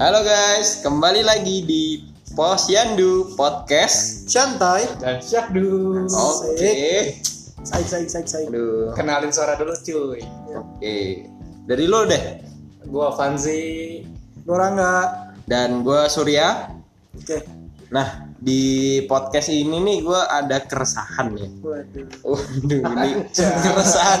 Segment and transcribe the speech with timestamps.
[0.00, 2.00] Halo guys, kembali lagi di
[2.32, 4.24] Posyandu Podcast.
[4.32, 4.88] Santai.
[4.96, 7.20] dan syakdu Oke.
[7.60, 8.48] Saik saik saik saik.
[8.48, 8.96] Aduh.
[8.96, 10.24] kenalin suara dulu cuy
[10.56, 11.28] Oke.
[11.68, 12.40] Dari lo deh.
[12.88, 14.00] gua Fanzi
[14.48, 15.08] Gua nggak.
[15.44, 16.72] Dan gua Surya.
[17.12, 17.44] Oke.
[17.92, 18.62] Nah, di
[19.04, 21.48] podcast ini nih gua ada keresahan ya.
[21.60, 22.08] Waduh.
[22.24, 24.20] Waduh, ini keresahan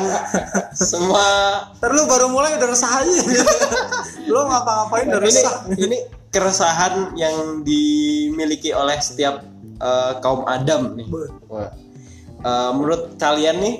[0.76, 1.26] semua
[1.80, 3.16] Ntar lu baru mulai udah resah aja.
[4.28, 5.54] lu ngapa-ngapain udah ini resah.
[5.72, 9.40] ini keresahan yang dimiliki oleh setiap
[9.80, 11.08] eh, kaum Adam nih.
[11.48, 11.72] Wah.
[12.44, 13.76] Eh, menurut kalian nih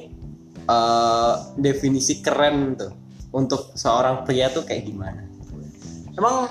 [0.65, 2.93] eh, definisi keren tuh
[3.37, 5.21] untuk seorang pria tuh kayak gimana?
[6.17, 6.49] Emang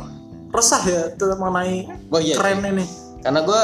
[0.53, 2.37] resah ya tuh mengenai Oh iya.
[2.37, 3.08] keren ini.
[3.19, 3.61] Karena gue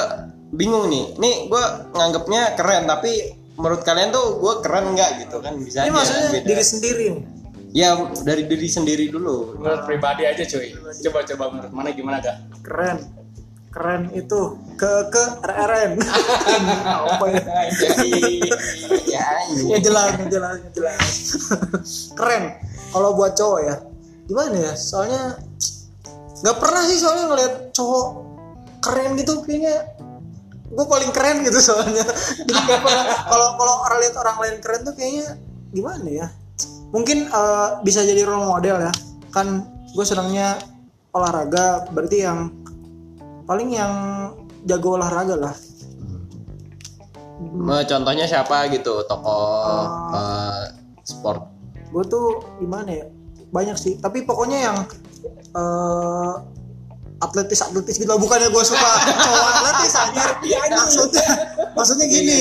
[0.51, 1.15] bingung nih.
[1.17, 3.11] Nih gue nganggapnya keren tapi
[3.55, 6.47] menurut kalian tuh gue keren nggak gitu kan bisa Ini aja maksudnya beda.
[6.47, 7.05] diri sendiri.
[7.11, 7.23] nih.
[7.75, 7.89] Ya
[8.23, 9.59] dari diri sendiri dulu.
[9.59, 10.71] menurut pribadi aja cuy
[11.03, 12.97] coba coba menurut mana gimana gak Keren.
[13.67, 14.39] Keren itu
[14.79, 15.99] ke ke RRN.
[17.11, 17.43] Apa ya?
[19.03, 19.23] ya,
[19.67, 21.03] Ya jelas, ya jelas, jelas.
[22.15, 22.55] Keren.
[22.87, 23.75] Kalau buat cowok ya,
[24.23, 24.73] gimana ya?
[24.79, 25.35] Soalnya
[26.39, 28.07] nggak pernah sih soalnya ngeliat cowok
[28.85, 29.89] keren gitu kayaknya
[30.75, 32.03] gue paling keren gitu soalnya.
[33.31, 35.37] Kalau kalau orang lihat orang lain keren tuh kayaknya
[35.71, 36.27] gimana ya?
[36.91, 38.93] Mungkin eh, bisa jadi role model ya.
[39.31, 40.59] Kan gue senangnya
[41.15, 42.51] olahraga berarti yang
[43.47, 43.93] paling yang
[44.67, 45.55] jago olahraga lah.
[47.75, 49.05] Eh, Contohnya siapa gitu?
[49.07, 50.63] Tokoh eh,
[51.05, 51.41] sport?
[51.93, 53.05] gue tuh gimana ya?
[53.53, 53.95] Banyak sih.
[54.01, 54.77] Tapi pokoknya yang
[55.55, 56.33] eh
[57.21, 58.11] atletis atletis gitu.
[58.15, 60.29] Bukannya gue suka cowok atletis anjir.
[60.71, 61.27] Maksudnya
[61.75, 62.39] maksudnya gini.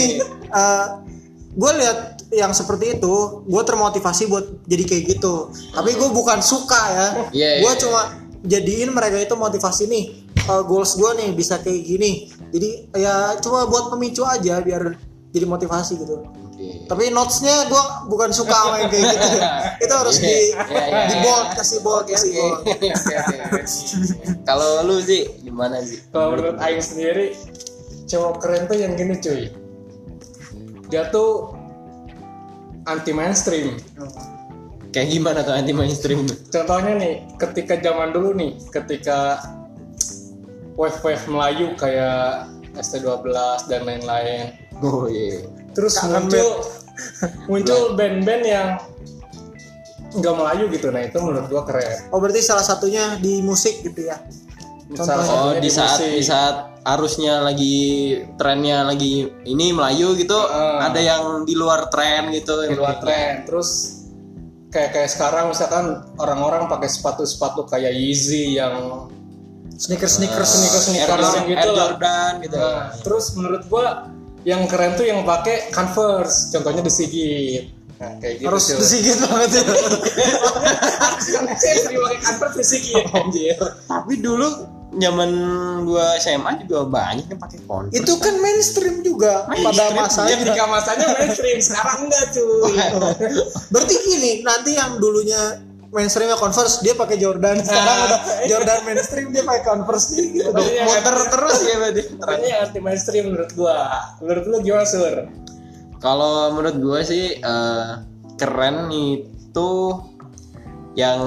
[1.54, 3.14] Gue lihat yang seperti itu
[3.46, 5.54] gue termotivasi buat jadi kayak gitu.
[5.70, 7.08] Tapi gue bukan suka ya.
[7.30, 8.00] Iya, gue iya, cuma
[8.42, 10.04] jadiin mereka itu motivasi nih.
[10.34, 12.28] Eh, goals gue nih bisa kayak gini.
[12.50, 14.98] Jadi ya cuma buat pemicu aja biar
[15.34, 16.88] jadi motivasi gitu Oke.
[16.88, 19.26] tapi notesnya gue bukan suka sama yang kayak gitu
[19.84, 21.22] itu harus di Iya, iya, di iya.
[21.22, 22.58] bold kasih bold kasih bold.
[24.44, 26.00] Kalau lu sih gimana sih?
[26.08, 27.32] kalau menurut Aing sendiri
[28.04, 29.48] cowok keren tuh yang gini cuy
[30.88, 31.56] dia tuh
[32.84, 33.80] anti mainstream
[34.94, 36.22] Kayak gimana tuh anti mainstream
[36.52, 39.42] contohnya nih ketika zaman dulu nih ketika
[40.76, 43.26] wave wave Melayu kayak ST12
[43.66, 45.46] dan lain-lain Oh iya.
[45.74, 46.48] Terus muncul
[47.50, 48.68] muncul band-band yang
[50.14, 50.88] nggak Melayu gitu.
[50.94, 52.06] Nah itu menurut gua keren.
[52.14, 54.22] Oh berarti salah satunya di musik gitu ya?
[54.94, 56.10] Salah Oh satunya di saat musik.
[56.14, 57.76] di saat arusnya lagi
[58.36, 60.78] trennya lagi ini Melayu gitu, Heeh.
[60.86, 62.62] ada yang di luar tren gitu.
[62.68, 63.42] di luar tren.
[63.48, 64.00] Terus
[64.70, 69.06] kayak kayak sekarang misalkan orang-orang pakai sepatu-sepatu kayak Yeezy yang
[69.74, 71.74] sneakers sneakers sneakers Air sneakers Jordan, gitu Air lah.
[71.74, 72.56] Jordan gitu.
[72.62, 73.86] Nah, terus menurut gua
[74.44, 77.64] yang keren tuh yang pakai Converse contohnya The Sigit.
[77.94, 79.62] Nah, kayak gitu harus disigit banget ya.
[81.24, 83.04] Karena saya sering pakai Converse The Sigit.
[83.18, 83.56] Anjir.
[83.88, 84.48] Tapi dulu
[84.94, 85.30] zaman
[85.88, 87.96] gua SMA juga banyak yang pakai Converse.
[87.96, 89.48] itu kan mainstream juga.
[89.48, 91.58] Pada Mainstream, masanya ketika masanya mainstream.
[91.64, 92.74] Sekarang enggak cuy.
[93.72, 95.40] Berarti gini nanti yang dulunya
[95.94, 100.58] mainstreamnya Converse dia pakai Jordan sekarang udah Jordan mainstream dia pakai Converse gitu dong.
[100.58, 102.02] Makanya Muter terus ya berarti.
[102.44, 103.78] Yang anti mainstream menurut gua
[104.18, 105.30] menurut lu gimana sur
[106.02, 107.90] Kalau menurut gue sih eh,
[108.36, 109.70] keren itu
[110.98, 111.20] yang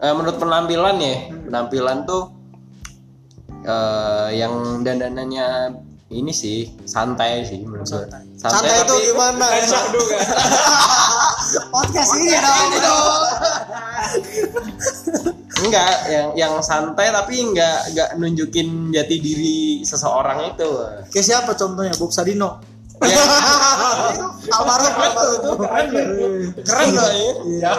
[0.00, 1.16] eh, menurut penampilan ya
[1.50, 2.32] penampilan tuh
[3.66, 5.76] eh, yang dandanannya
[6.14, 8.29] ini sih santai sih menurut gue.
[8.40, 9.44] Santai itu gimana?
[9.68, 10.24] syahdu kan?
[11.76, 12.32] Podcast ini
[12.80, 13.20] dong
[15.60, 20.70] enggak yang yang santai tapi enggak enggak nunjukin jati diri seseorang itu.
[21.12, 21.92] kayak siapa contohnya?
[22.00, 22.69] Bob Sadino
[23.00, 23.24] Ya,
[24.52, 25.58] almarhum almarhum
[26.60, 27.10] keren loh
[27.48, 27.72] ya.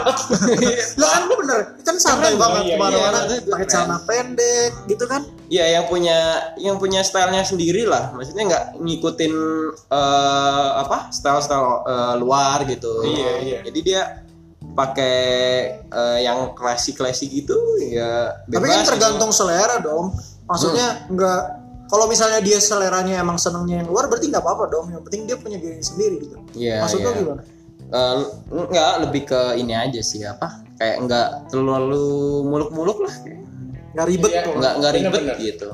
[0.98, 3.74] Lah kan bener, kan santai Keren, banget iya, ke mana-mana iya, itu pakai keren.
[3.78, 5.22] celana pendek gitu kan.
[5.52, 6.18] Iya yang punya
[6.58, 9.34] yang punya stylenya sendiri lah, maksudnya nggak ngikutin
[9.94, 13.06] eh, apa style-style eh, luar gitu.
[13.06, 13.60] Iya, iya.
[13.62, 14.02] Jadi dia
[14.74, 15.20] pakai
[15.86, 17.58] eh, yang klasik-klasik gitu
[17.94, 18.42] ya.
[18.50, 18.90] Tapi bebas kan gitu.
[18.90, 20.18] tergantung selera dong.
[20.50, 21.61] Maksudnya nggak
[21.92, 24.88] kalau misalnya dia seleranya emang senengnya yang luar berarti nggak apa-apa dong.
[24.96, 26.38] Yang penting dia punya diri sendiri gitu.
[26.56, 26.88] Iya.
[26.88, 27.12] Maksud iya.
[27.20, 27.42] gimana?
[27.92, 28.18] Eh,
[28.48, 30.64] nggak lebih ke ini aja sih apa?
[30.80, 32.08] Kayak nggak terlalu
[32.48, 33.16] muluk-muluk lah.
[33.92, 34.42] Nggak ribet Iya.
[34.48, 34.54] tuh.
[34.56, 35.38] Nggak nggak ribet Bener-bener.
[35.44, 35.70] gitu.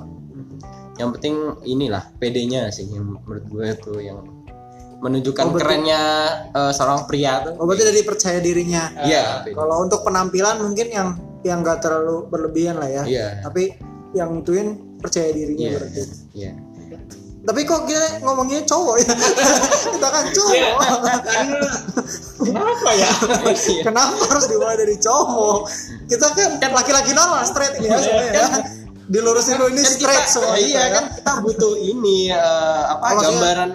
[0.98, 1.36] Yang penting
[1.70, 4.18] inilah PD-nya sih yang menurut gue tuh yang
[4.98, 6.02] menunjukkan Oh, kerennya
[6.50, 7.54] eh, seorang pria tuh.
[7.62, 8.90] Oh berarti dari percaya dirinya.
[9.06, 9.46] Iya.
[9.54, 11.10] Kalau untuk penampilan mungkin yang
[11.46, 13.28] yang gak terlalu berlebihan lah ya Iya.
[13.46, 13.78] tapi
[14.16, 15.76] yang ituin percaya dirinya Iya.
[15.78, 16.02] berarti
[16.34, 16.52] Iya.
[17.44, 19.14] tapi kok kita ngomongnya cowok ya
[19.94, 20.70] kita kan cowok Iya.
[22.38, 23.10] Kenapa ya?
[23.48, 23.82] Iya.
[23.84, 25.60] kenapa harus dimulai dari cowok
[26.08, 28.48] kita kan laki-laki normal straight ini ya sebenarnya ya
[29.08, 30.88] dilurusin dulu ini Kan straight kita, semua iya kita ya.
[30.92, 33.70] kan kita butuh ini eh, apa maksudnya gambaran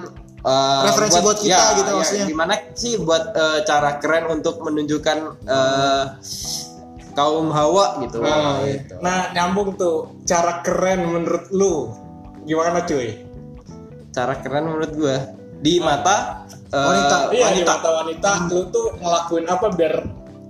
[0.44, 2.26] eh, referensi buat kita gitu ya, maksudnya.
[2.28, 5.18] Gimana sih buat eh, cara keren untuk menunjukkan
[5.48, 6.04] eh,
[7.12, 8.20] kaum hawa gitu.
[8.20, 8.94] Nah, gitu.
[9.00, 11.92] nah, nyambung tuh cara keren menurut lu
[12.44, 13.22] gimana cuy?
[14.12, 15.16] Cara keren menurut gua
[15.62, 17.16] di mata eh, Wanita.
[17.30, 17.72] Iya di wanita.
[17.78, 19.94] mata wanita lu tuh ngelakuin apa biar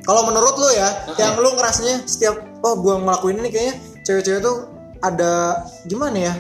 [0.03, 0.89] kalau menurut lu ya
[1.21, 4.57] yang lu ngerasanya setiap oh gua ngelakuin ini kayaknya cewek-cewek tuh
[5.03, 6.35] ada gimana ya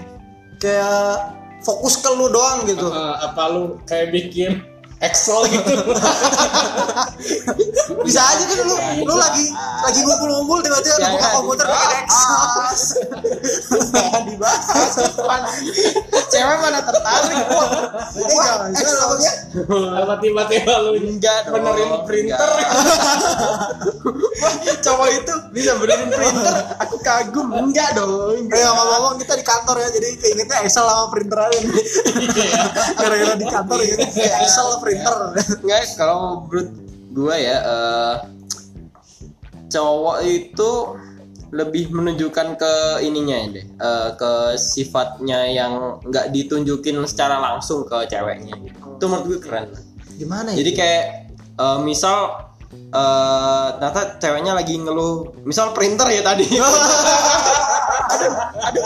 [0.59, 4.63] kayak fokus ke lu doang gitu eh, apa lu kayak bikin
[5.03, 5.75] Excel gitu?
[8.07, 9.51] bisa aja kan lu lu lagi
[9.83, 12.39] lagi ngumpul-ngumpul tiba-tiba Ya, buka ya, komputer pakai Excel.
[13.83, 14.95] Nggak dibahas.
[16.31, 17.43] Cewek mana tertarik?
[17.43, 19.19] Eh, jangan, Excel jangan.
[19.19, 19.33] ya?
[20.03, 22.49] apa tiba-tiba lu enggak benerin printer?
[24.43, 26.55] Wah, cowok itu bisa benerin printer.
[26.87, 27.51] Aku kagum.
[27.51, 28.47] Enggak dong.
[28.47, 29.89] Eh ngomong-ngomong kita di kantor ya.
[29.91, 31.75] Jadi keingetnya Excel sama printer aja nih.
[32.95, 34.91] Gara-gara di kantor gitu Excel printer.
[35.63, 36.69] Enggak, kalau menurut
[37.13, 38.15] gua ya eh,
[39.73, 40.71] cowok itu
[41.53, 42.73] lebih menunjukkan ke
[43.05, 48.97] ininya ya deh, eh, ke sifatnya yang nggak ditunjukin secara langsung ke ceweknya gitu.
[48.97, 49.67] Itu menurut gue keren.
[50.17, 50.65] Gimana ya?
[50.65, 51.05] Jadi kayak
[51.61, 56.49] eh, misal eh ternyata ceweknya lagi ngeluh, misal printer ya tadi.
[58.13, 58.33] aduh,
[58.69, 58.85] aduh.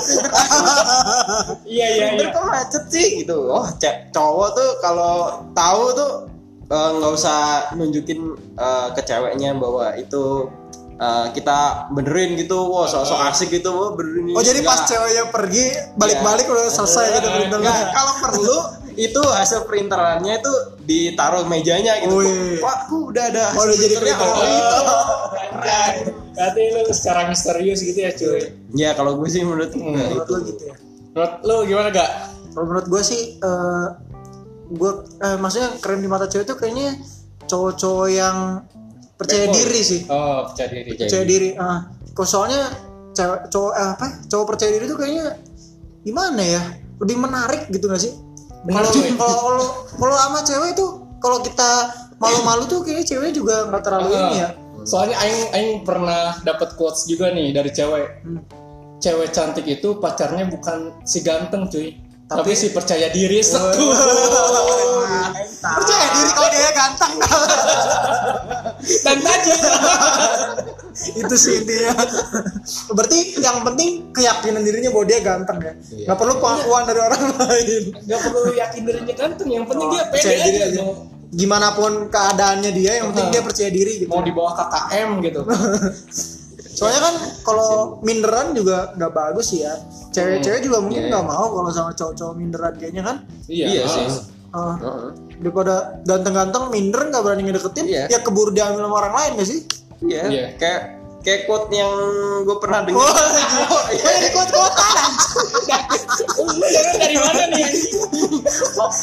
[1.67, 2.27] Iya iya iya.
[2.31, 3.51] kok macet sih gitu.
[3.51, 6.13] Oh cek cowok tuh kalau tahu tuh
[6.71, 10.49] eh, nggak usah nunjukin eh, ke ceweknya bahwa itu
[10.97, 12.71] eh, kita benerin gitu.
[12.71, 13.71] Wah sok-sok asik gitu.
[13.75, 14.89] Wah benerin Oh jadi pas Nggak.
[14.91, 15.65] ceweknya pergi
[15.99, 17.29] balik-balik udah selesai gitu.
[17.51, 18.59] Nggak, kalau perlu
[18.97, 20.53] itu hasil printerannya itu
[20.89, 22.59] ditaruh mejanya gitu Wih.
[22.65, 24.25] wah aku udah ada Oh, udah jadi printer.
[24.25, 24.79] Oh, itu
[25.57, 25.95] Keren.
[26.37, 28.41] Berarti lu secara misterius gitu ya cuy.
[28.77, 30.77] ya kalau gue sih menurut gue Menurut itu lu gitu ya.
[31.13, 32.11] Menurut lu gimana gak?
[32.53, 33.87] Kalau menurut gue sih eh
[34.67, 36.97] gue eh, maksudnya keren di mata cewek tuh kayaknya
[37.47, 38.65] cowok-cowok yang
[39.17, 40.01] percaya diri sih.
[40.09, 40.89] Oh percaya diri.
[40.93, 41.49] Percaya Percaya diri.
[41.57, 41.79] Ah,
[42.13, 42.63] kok soalnya
[43.13, 44.07] cewek cowok eh, apa?
[44.29, 45.27] Cowok percaya diri tuh kayaknya
[46.01, 46.63] gimana ya?
[46.97, 48.13] Lebih menarik gitu gak sih?
[48.67, 48.83] Benar,
[49.21, 49.65] Kalau kalau
[49.97, 51.71] kalau sama cewek tuh kalau kita
[52.19, 54.49] malu-malu tuh kayaknya cewek juga nggak terlalu Ah, ini ya.
[54.83, 58.23] Soalnya aing aing pernah dapat quotes juga nih dari cewek.
[58.23, 58.43] Hmm.
[58.97, 61.95] Cewek cantik itu pacarnya bukan si ganteng cuy,
[62.27, 63.71] tapi, Tapi- si percaya diri setuh.
[65.77, 67.13] Percaya diri kalau dia ganteng.
[69.05, 69.51] Dan tadi
[71.13, 71.93] itu sih intinya.
[72.89, 75.73] Berarti yang penting keyakinan dirinya bahwa dia ganteng ya.
[75.93, 76.05] Iya.
[76.05, 77.83] Nggak perlu pengakuan dari orang lain.
[78.03, 80.65] nggak perlu yakin dirinya ganteng, yang penting Oh, dia pede aja.
[80.67, 80.81] aja.
[80.81, 80.93] Mau,
[81.29, 83.35] Gimana pun keadaannya dia, yang penting Uh-huh.
[83.35, 84.09] dia percaya diri gitu.
[84.09, 85.41] mau di bawah KKM gitu.
[86.77, 87.71] Soalnya kan kalau
[88.01, 89.75] minderan juga nggak bagus sih ya.
[90.11, 93.17] Cewek-cewek juga mungkin Iya, nggak mau kalau sama cowok-cowok minderan kayaknya kan.
[93.47, 94.05] Iya, Iya sih.
[94.05, 94.17] males.
[94.49, 95.09] Ah, Heeh.
[95.37, 98.05] daripada ganteng-ganteng minder nggak berani ngedeketin, Iya.
[98.09, 99.61] ya keburu diambil sama orang lain gak sih?
[99.99, 100.45] Iya, Iya.
[100.57, 100.81] kayak
[101.27, 101.91] kayak quote yang
[102.47, 103.03] gue pernah dengar.
[103.03, 105.11] Oh, ini kuat-kuatan.
[106.39, 107.67] Lu dengar dari mana nih?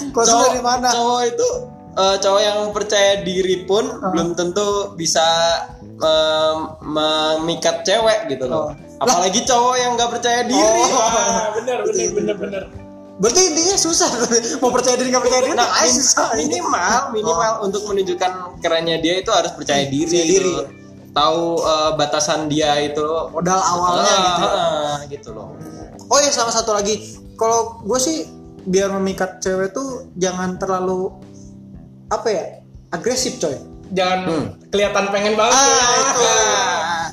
[0.09, 0.87] Kuat cowok dari mana?
[0.87, 1.47] Cowok itu
[1.93, 4.09] eh, cowok yang percaya diri pun Ah.
[4.09, 4.65] belum tentu
[4.95, 5.21] bisa
[5.93, 8.49] mem- memikat cewek gitu Oh.
[8.49, 8.67] loh.
[8.97, 10.83] Apalagi cowok yang nggak percaya diri.
[10.87, 10.95] Oh.
[10.97, 12.63] Ah, bener bener bener bener.
[13.13, 14.09] Berarti intinya susah
[14.57, 15.53] mau percaya diri nggak percaya diri.
[15.53, 16.33] Nah, ah, susah.
[16.33, 20.07] minimal minimal untuk menunjukkan kerennya dia itu harus percaya diri.
[20.07, 20.49] Percaya diri.
[20.49, 20.82] gitu.
[21.13, 24.47] Tahu eh, batasan dia itu Modal awalnya Ah, gitu.
[24.47, 25.47] ah, gitu loh.
[26.05, 26.99] Oh ya sama satu lagi,
[27.33, 28.25] kalau gue sih
[28.63, 31.13] biar memikat cewek tuh jangan terlalu
[32.07, 32.43] apa ya
[32.89, 33.53] agresif coy.
[33.89, 34.45] Jangan Hmm.
[34.67, 35.53] kelihatan pengen banget.
[35.53, 36.01] Ah, ya.
[36.01, 36.21] itu.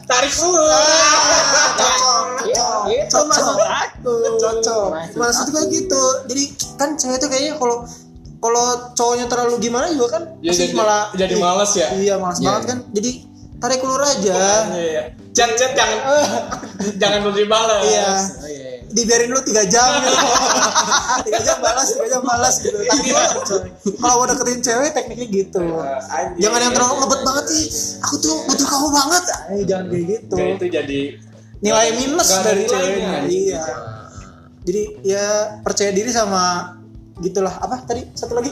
[0.02, 0.64] Tarik ulur.
[0.64, 4.14] Cocok, cocok, Itu cocok, maksud aku.
[4.38, 4.86] cocok.
[4.90, 6.02] Maksud Maksud gue gitu.
[6.26, 7.84] Jadi kan cewek tuh kayaknya kalau
[8.38, 8.64] kalau
[8.94, 11.88] cowoknya terlalu gimana juga kan Ya, pasti jadi- malah jadi males ya?
[11.92, 12.70] Iya malas Iya, banget iya.
[12.70, 12.78] kan.
[12.90, 13.10] Jadi
[13.60, 14.40] tarik ulur aja.
[14.72, 15.02] Iya, iya.
[15.36, 15.98] Chat chat jangan
[16.96, 17.82] jangan belum dibalas.
[17.84, 18.08] Iya.
[18.40, 18.70] Oh, iya, iya.
[18.90, 20.18] dibiarin lu tiga jam gitu
[21.30, 23.10] tiga jam balas tiga jam balas gitu tapi
[23.46, 23.62] coy,
[24.02, 25.62] kalau mau deketin cewek tekniknya gitu
[26.10, 26.42] Anjing.
[26.42, 27.64] jangan yang terlalu ngebet banget sih
[28.02, 31.00] aku tuh butuh kamu banget eh, jangan kayak gitu Kayak itu jadi
[31.62, 33.64] nilai minus dari ceweknya iya
[34.66, 35.26] jadi ya
[35.62, 36.79] percaya diri sama
[37.20, 38.08] gitulah apa tadi?
[38.16, 38.50] Satu lagi?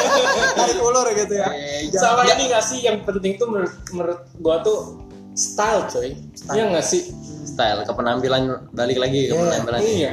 [0.58, 1.48] Tarik ulur gitu ya.
[1.52, 5.00] Eh, sama ini gak sih yang penting tuh menurut menurut gua tuh
[5.32, 6.12] style coy.
[6.52, 7.12] Iya nggak sih?
[7.48, 9.80] Style ke penampilan balik lagi ke Iya, penampilan.
[9.80, 10.12] Iya.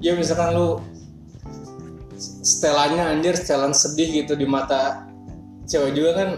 [0.00, 0.80] Ya misalkan lu
[2.20, 5.08] setelannya anjir setelan sedih gitu di mata
[5.68, 6.28] cewek juga kan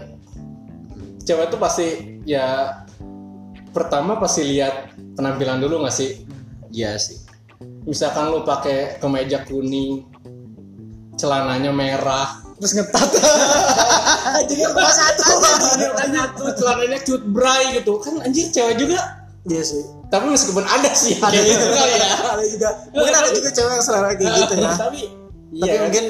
[1.23, 2.79] cewek tuh pasti ya
[3.71, 6.27] pertama pasti lihat penampilan dulu nggak sih?
[6.75, 7.23] Iya sih.
[7.87, 10.12] Misalkan lu pakai kemeja kuning
[11.17, 13.09] celananya merah terus ngetat.
[14.49, 15.21] Jadi pas satu.
[16.39, 17.99] Tuh celananya cut bray gitu.
[17.99, 18.99] Kan anjir cewek juga.
[19.43, 19.83] Iya sih.
[20.07, 22.15] Tapi meskipun ada sih ada kayak gitu kali ya.
[22.23, 22.69] Ada juga.
[22.95, 24.73] Mungkin ada juga cewek yang selera kayak gitu ya.
[24.79, 25.01] Tapi
[25.53, 25.85] tapi iya.
[25.85, 26.05] mungkin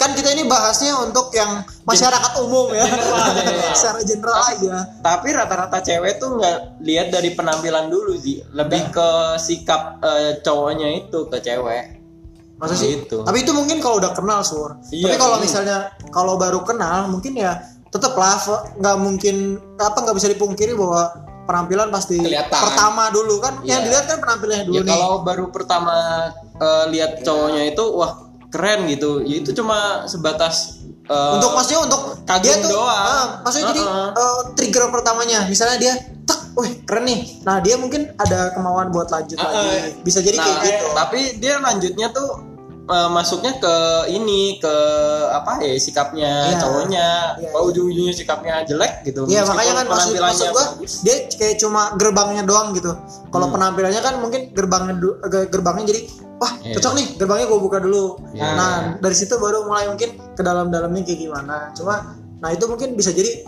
[0.00, 2.88] kan kita ini bahasnya untuk yang masyarakat umum ya.
[2.88, 3.70] General, ya.
[3.76, 4.74] secara general aja.
[5.04, 8.40] tapi rata-rata cewek tuh nggak lihat dari penampilan dulu sih.
[8.56, 11.95] Lebih ke sikap eh, cowoknya itu ke cewek
[12.56, 13.20] masa sih Gitu.
[13.20, 15.42] tapi itu mungkin kalau udah kenal sur Iya, tapi kalau iya.
[15.42, 15.76] misalnya
[16.08, 18.36] kalau baru kenal mungkin ya tetap lah
[18.74, 19.36] nggak mungkin
[19.76, 21.12] apa nggak bisa dipungkiri bahwa
[21.44, 22.58] penampilan pasti Kelihatan.
[22.58, 23.86] pertama dulu kan yang Iya.
[23.86, 25.94] dilihat kan penampilannya dulu ya nih kalau baru pertama
[26.56, 28.12] eh, lihat cowoknya itu wah
[28.48, 32.88] keren gitu ya itu cuma sebatas eh, untuk maksudnya untuk kagum dia tuh doang.
[32.88, 34.08] ah, maksudnya jadi Heeh.
[34.16, 35.94] eh, trigger pertamanya misalnya dia
[36.56, 40.44] wih keren nih nah dia mungkin ada kemauan buat lanjut Ah, lagi bisa jadi nah,
[40.46, 42.28] kayak gitu tapi dia lanjutnya tuh
[42.86, 43.74] eh, masuknya ke
[44.08, 44.74] ini ke
[45.28, 46.56] apa ya sikapnya Iya.
[46.56, 47.06] cowoknya
[47.50, 47.70] kalau iya.
[47.70, 50.92] ujung-ujungnya sikapnya jelek gitu Iya meskipun makanya kan maksud, maksud gua bagus.
[51.02, 52.94] dia kayak cuma gerbangnya doang gitu.
[53.28, 54.94] Kalau penampilannya kan mungkin gerbangnya
[55.50, 56.00] gerbangnya jadi
[56.38, 56.74] wah Iya.
[56.78, 58.04] cocok nih gerbangnya gue buka dulu.
[58.32, 58.48] Iya.
[58.54, 61.56] Nah dari situ baru mulai mungkin ke dalam-dalamnya kayak gimana.
[61.74, 63.44] Cuma nah itu mungkin bisa jadi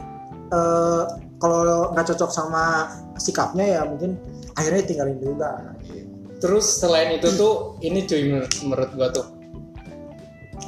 [0.51, 1.03] eh,
[1.39, 4.19] kalau nggak cocok sama sikapnya ya mungkin
[4.59, 5.75] akhirnya tinggalin juga.
[6.39, 9.27] Terus selain itu tuh ini cuy menurut, menurut gua tuh.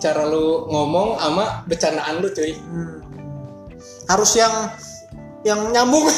[0.02, 2.54] Cara lu ngomong sama bercandaan lu cuy.
[2.54, 2.98] Hmm.
[4.10, 4.54] Harus yang
[5.46, 6.06] yang nyambung.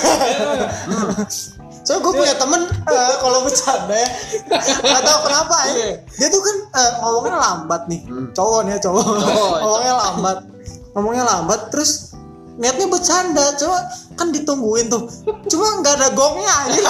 [1.82, 4.08] So gue punya temen eh, kalau bercanda ya.
[4.86, 5.98] Nggak tahu kenapa ya.
[6.14, 8.00] Dia tuh kan eh, ngomongnya lambat nih.
[8.30, 9.02] Cowok nih cowok.
[9.02, 10.38] Cowok, ngomongnya lambat.
[10.94, 12.11] Ngomongnya lambat terus
[12.54, 13.78] niatnya bercanda coba
[14.12, 15.08] kan ditungguin tuh
[15.46, 16.80] cuma nggak ada gongnya aja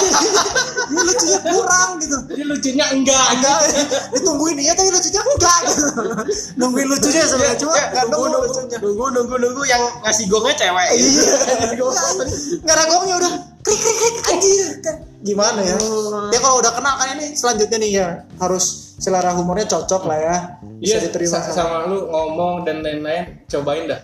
[0.91, 3.25] ini lucunya kurang gitu Jadi lucunya enggak.
[3.31, 3.57] enggak
[4.11, 5.83] ditungguin dia tapi lucunya enggak gitu
[6.55, 10.53] nungguin lucunya sebenarnya cuma nggak nunggu nunggu nunggu lucunya nunggu nunggu nunggu yang ngasih gongnya
[10.53, 11.21] cewek gitu.
[11.23, 11.35] Iya.
[12.63, 15.75] Nggak ada gongnya udah krik krik krik anjir kan gimana ya?
[16.29, 18.65] Ya kalau udah kenal kan ini selanjutnya nih ya harus
[18.99, 20.35] selera humornya cocok lah ya.
[20.77, 21.55] Bisa Iya, diterima sa- sama.
[21.55, 23.99] sama lu ngomong dan lain-lain, cobain dah.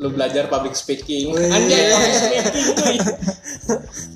[0.00, 1.34] Lu belajar public speaking.
[1.34, 2.98] Anjay, public speaking.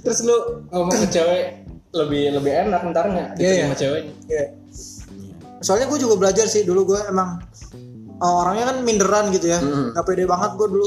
[0.04, 1.42] Terus lu ngomong ke cewek
[1.88, 3.80] lebih lebih enak ntarnya Iya, diterima iya.
[3.80, 4.14] ceweknya.
[4.28, 4.44] Iya.
[5.64, 7.42] Soalnya gue juga belajar sih dulu gue emang
[8.20, 9.58] uh, orangnya kan minderan gitu ya.
[9.58, 9.94] Hmm.
[9.94, 10.86] Gak pede banget gue dulu.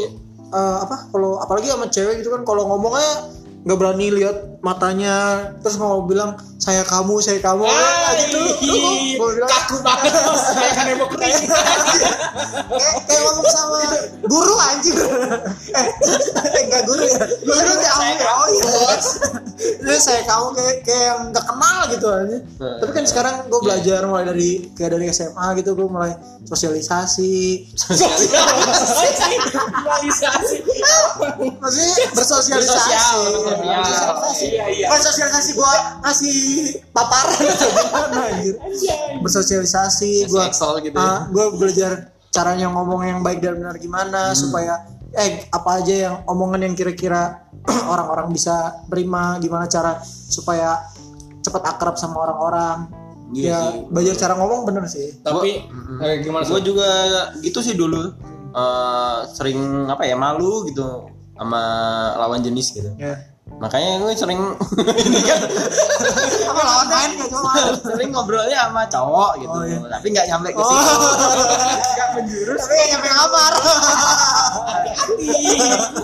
[0.52, 3.32] Uh, apa kalau apalagi sama cewek gitu kan kalau ngomongnya
[3.64, 5.16] nggak berani lihat matanya
[5.62, 7.74] terus mau bilang saya kamu saya kamu Ah,
[8.12, 8.42] Nah, gitu.
[9.18, 10.14] Bilang kaku banget.
[10.54, 11.34] Kayak kan mau kering.
[12.78, 13.80] kayak kayak ngomong sama
[14.30, 14.98] guru anjir
[15.74, 17.18] eh enggak guru ya.
[17.42, 19.06] Guru kayak saya kamu bos.
[19.62, 22.38] Jadi saya kamu kayak kayak yang nggak kenal gitu aja
[22.82, 26.14] tapi kan sekarang gue belajar mulai dari kayak dari SMA gitu gue mulai
[26.46, 27.66] sosialisasi.
[27.74, 28.38] Sosialisasi.
[31.62, 32.14] maksudnya bersosialisasi.
[32.18, 33.18] Bersosial, bersosial.
[33.48, 34.51] Bersosialisasi.
[34.52, 34.88] Iya, iya.
[34.92, 36.40] Bukan sosialisasi gue ngasih
[36.92, 38.56] paparan atau gimana anjir.
[39.24, 40.44] Bersosialisasi gue
[40.84, 41.26] gitu ya.
[41.32, 41.92] gue belajar
[42.32, 47.52] caranya ngomong yang baik dan benar gimana supaya eh apa aja yang omongan yang kira-kira
[47.92, 50.80] orang-orang bisa terima gimana cara supaya
[51.44, 52.88] cepat akrab sama orang-orang.
[53.32, 53.88] Iya ya sih.
[53.88, 55.16] belajar cara ngomong bener sih.
[55.24, 55.64] Tapi
[56.04, 56.90] eh, gimana gue juga
[57.40, 58.12] gitu sih dulu.
[58.52, 61.08] Eh, sering apa ya malu gitu
[61.40, 61.64] sama
[62.20, 62.92] lawan jenis gitu.
[63.00, 64.40] Ya makanya gue sering
[65.02, 65.40] ini kan
[66.48, 67.52] apa lawan main gak cuma?
[67.78, 69.54] sering ngobrolnya sama cowok gitu.
[69.54, 69.78] Oh, iya.
[69.88, 70.70] tapi nggak nyampe ke Oh.
[70.70, 70.94] situ.
[71.92, 72.60] Nggak menjurus.
[72.60, 73.52] Tapi gak nyampe kamar.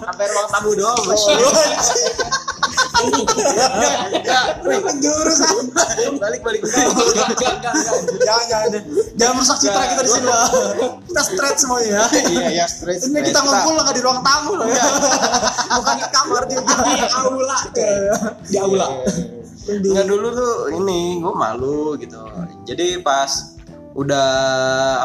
[0.01, 0.97] Sampai ruang tamu doang
[4.63, 5.37] bos menjurus
[6.17, 6.61] balik balik.
[6.63, 7.95] Enggak, enggak, enggak.
[8.25, 8.69] jangan jangan.
[9.17, 10.45] Jangan merusak citra kita di sini lah
[11.07, 12.03] kita straight semuanya ya.
[12.27, 14.85] Iya ya ini kita ngumpul nggak di ruang tamu loh ya.
[15.77, 16.55] Bukan di kamar Di
[17.13, 17.57] aula.
[18.45, 18.87] Di aula.
[19.67, 22.21] Nggak dulu tuh ini gue malu gitu.
[22.63, 23.57] Jadi pas
[23.97, 24.29] udah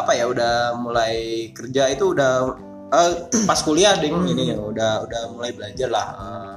[0.04, 2.52] apa ya udah mulai kerja itu udah
[2.92, 3.12] eh,
[3.48, 6.06] pas kuliah ding ini udah udah mulai belajar lah.
[6.12, 6.52] Eh,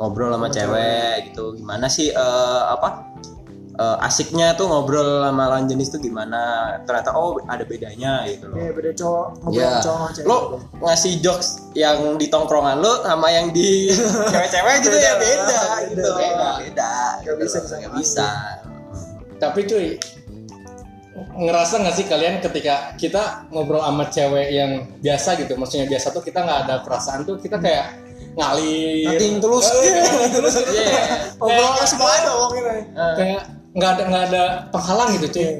[0.00, 1.52] ngobrol sama cewek gitu.
[1.54, 3.12] Gimana sih eh, apa
[3.74, 6.40] eh, asiknya tuh ngobrol sama lawan jenis tuh gimana
[6.82, 10.26] ternyata oh ada bedanya gitu loh Iya, beda cowok ngobrol Ya, sama cowok sama cewek.
[10.26, 10.38] lo
[10.80, 13.92] ngasih jokes yang di tongkrongan lo sama yang di
[14.32, 15.84] cewek-cewek gitu ya Beda, beda beda.
[15.86, 17.60] gitu beda beda Nggak bisa gitu.
[17.62, 17.80] disamain.
[17.82, 18.28] Nggak bisa
[19.36, 19.88] Tapi cuy,
[21.38, 26.20] ngerasa nggak sih kalian ketika kita ngobrol sama cewek yang biasa gitu, maksudnya biasa tuh
[26.20, 27.96] kita nggak ada perasaan tuh kita kayak
[28.36, 29.66] ngalir, Nothing tulus.
[29.66, 30.72] Eh, nothing tulus gitu.
[30.72, 31.02] Iya.
[31.36, 32.82] Ngobrolnya semua ada ngomongin aja.
[33.16, 35.42] Kayak nggak ada nggak ada penghalang gitu cuy.
[35.42, 35.52] Iya.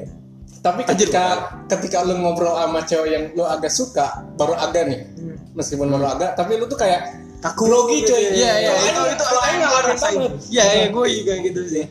[0.61, 1.23] Tapi ketika
[1.65, 5.35] ketika lu ngobrol sama cewek yang lu agak suka, baru agak nih, Hmm.
[5.57, 7.01] meskipun baru agak, tapi lu tuh kayak
[7.41, 8.21] Kaku grogi gitu cuy.
[8.21, 8.29] ya.
[8.29, 10.31] Iya iya itu itu ngalamin banget.
[10.53, 11.85] Iya iya gue juga gitu sih.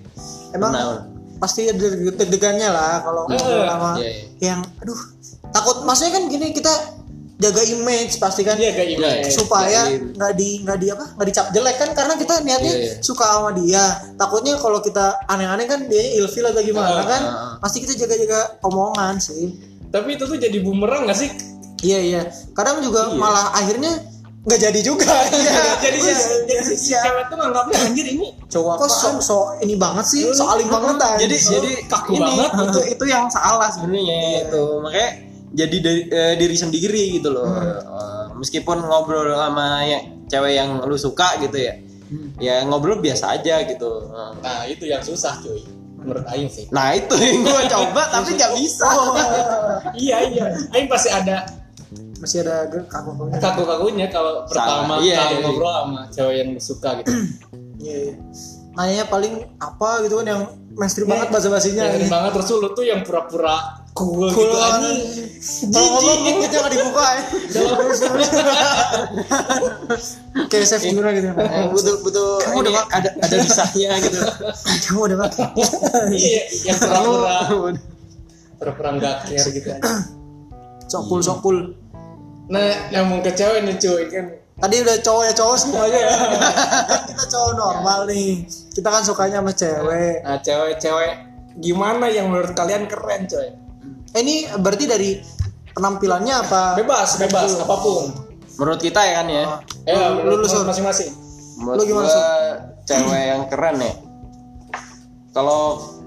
[0.55, 0.71] Emang
[1.41, 1.81] pasti ada
[2.15, 4.25] deg-degannya lah kalau ngobrol Iya, sama iya, iya.
[4.53, 5.01] yang aduh
[5.51, 6.73] takut maksudnya kan gini kita
[7.41, 8.55] jaga image pasti kan?
[8.55, 9.17] Iya kayak Iya, gimana?
[9.19, 9.31] iya.
[9.31, 11.05] supaya Iya, nggak di nggak di apa?
[11.13, 11.91] Nggak dicap jelek kan?
[11.91, 12.95] Karena kita niatnya Iya, iya.
[13.01, 13.85] suka sama dia.
[14.15, 17.23] Takutnya kalau kita aneh-aneh kan dia ilfil atau gimana Ah, kan?
[17.59, 19.57] Pasti kita jaga-jaga omongan sih.
[19.89, 21.31] Tapi itu tuh jadi bumerang gak sih?
[21.81, 22.23] iya iya.
[22.53, 23.17] Kadang juga Iya.
[23.17, 24.05] malah akhirnya
[24.41, 25.09] nggak jadi juga.
[25.33, 27.01] Iya jadi Iya, jadi si iya.
[27.03, 30.97] cewek tuh nganggapnya anjir ini cowok kok so, so ini banget sih so alim banget
[31.19, 32.51] jadi jadi kaku ini banget.
[32.69, 34.45] itu itu yang salah sebenarnya.
[34.45, 34.81] Itu.
[34.81, 35.09] Makanya
[35.51, 37.47] jadi dari, eh, diri sendiri gitu loh.
[37.47, 41.75] Eh, meskipun ngobrol sama yang cewek yang lu suka gitu ya.
[42.43, 44.11] Ya ngobrol biasa aja gitu.
[44.43, 45.63] Nah itu yang susah cuy.
[46.01, 46.67] Menurut Aing sih.
[46.73, 48.89] Nah itu yang gue coba tapi nggak bisa.
[49.95, 50.45] Iya iya.
[50.75, 51.45] Aing pasti ada
[52.21, 53.41] masih ada kaku-kakunya.
[53.41, 57.11] kaku-kakunya kalau pertama Iya, kali iya, ngobrol sama cewek yang suka gitu.
[57.81, 58.15] Iya iya.
[58.77, 60.43] Nanya paling apa gitu kan yang
[60.77, 64.57] mainstream banget bahasa basinya Yang sering banget terus lu tuh yang pura-pura cool, Cool gitu
[64.57, 64.95] banget.
[64.97, 65.29] anjing
[65.71, 67.23] Kalau ngomong nggak dibuka ya.
[70.47, 71.29] Kayak chef gimana gitu.
[71.33, 72.93] Eh, butuh butuh Kamu udah makan?
[72.93, 74.19] ada ada lisahnya gitu
[74.89, 75.49] Kamu udah makan?
[76.13, 77.37] Iya yang pura-pura
[78.57, 79.83] Pura-pura nggak care gitu aja
[80.87, 81.57] Sokul sokul.
[82.49, 84.27] Nah nyambung ke cewek nih cuy kan
[84.61, 86.13] Tadi udah cowok ya cowok semuanya ya.
[86.93, 88.45] Kan kita cowok normal nih.
[88.69, 90.21] Kita kan sukanya sama cewek.
[90.21, 91.13] Nah cewek-cewek
[91.57, 93.49] gimana yang menurut kalian keren coy
[94.11, 95.11] Eh, ini berarti dari
[95.71, 96.63] penampilannya apa?
[96.75, 98.11] Bebas, bebas, apa pun
[98.59, 99.45] menurut kita ya kan ya
[99.89, 101.11] Eh, Lu- lu, masing-masing
[101.57, 102.25] Menurut Lu gimana, gua
[102.85, 103.93] cewek yang keren ya.
[105.31, 105.63] Kalau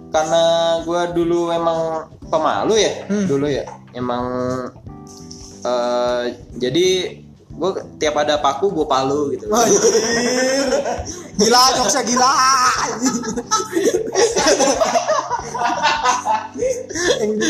[0.09, 0.43] karena
[0.81, 3.25] gua dulu emang pemalu ya, Hmm.
[3.25, 3.65] dulu ya.
[3.93, 4.25] Emang
[5.63, 6.23] eh
[6.57, 6.87] jadi
[7.53, 9.47] gua tiap ada paku gua palu gitu.
[9.49, 9.81] Anjir.
[11.39, 12.31] Gila, jokesnya gila.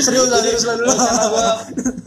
[0.03, 0.91] Serius lah, serius lah dulu.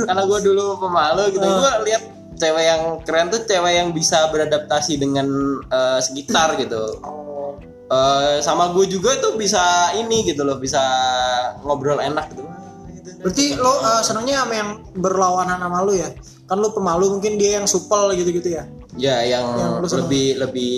[0.06, 1.46] karena gua dulu pemalu gitu.
[1.46, 1.58] Ah.
[1.60, 2.02] Gua lihat
[2.36, 5.26] cewek yang keren tuh cewek yang bisa beradaptasi dengan
[5.72, 7.00] eh, sekitar gitu.
[7.04, 7.26] Oh,
[7.86, 10.82] Eh, sama gue juga tuh bisa ini gitu loh, bisa
[11.62, 12.42] ngobrol enak gitu.
[12.98, 13.10] Gitu.
[13.22, 16.10] Berarti lo uh, senangnya sama yang berlawanan sama lu ya?
[16.46, 18.64] Kan lu pemalu mungkin dia yang supel gitu-gitu ya?
[18.96, 20.76] Ya, yang, Yang lebih lebih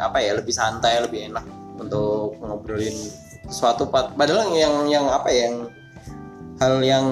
[0.00, 1.44] apa ya, lebih santai, lebih enak
[1.78, 2.96] untuk ngobrolin
[3.44, 5.56] sesuatu padahal yang yang apa ya, yang
[6.56, 7.06] hal yang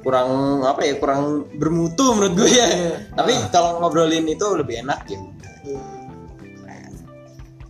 [0.00, 2.66] kurang apa ya, kurang bermutu menurut gue ya.
[2.66, 2.94] Iya.
[3.12, 5.30] Tapi kalau ngobrolin itu lebih enak gitu.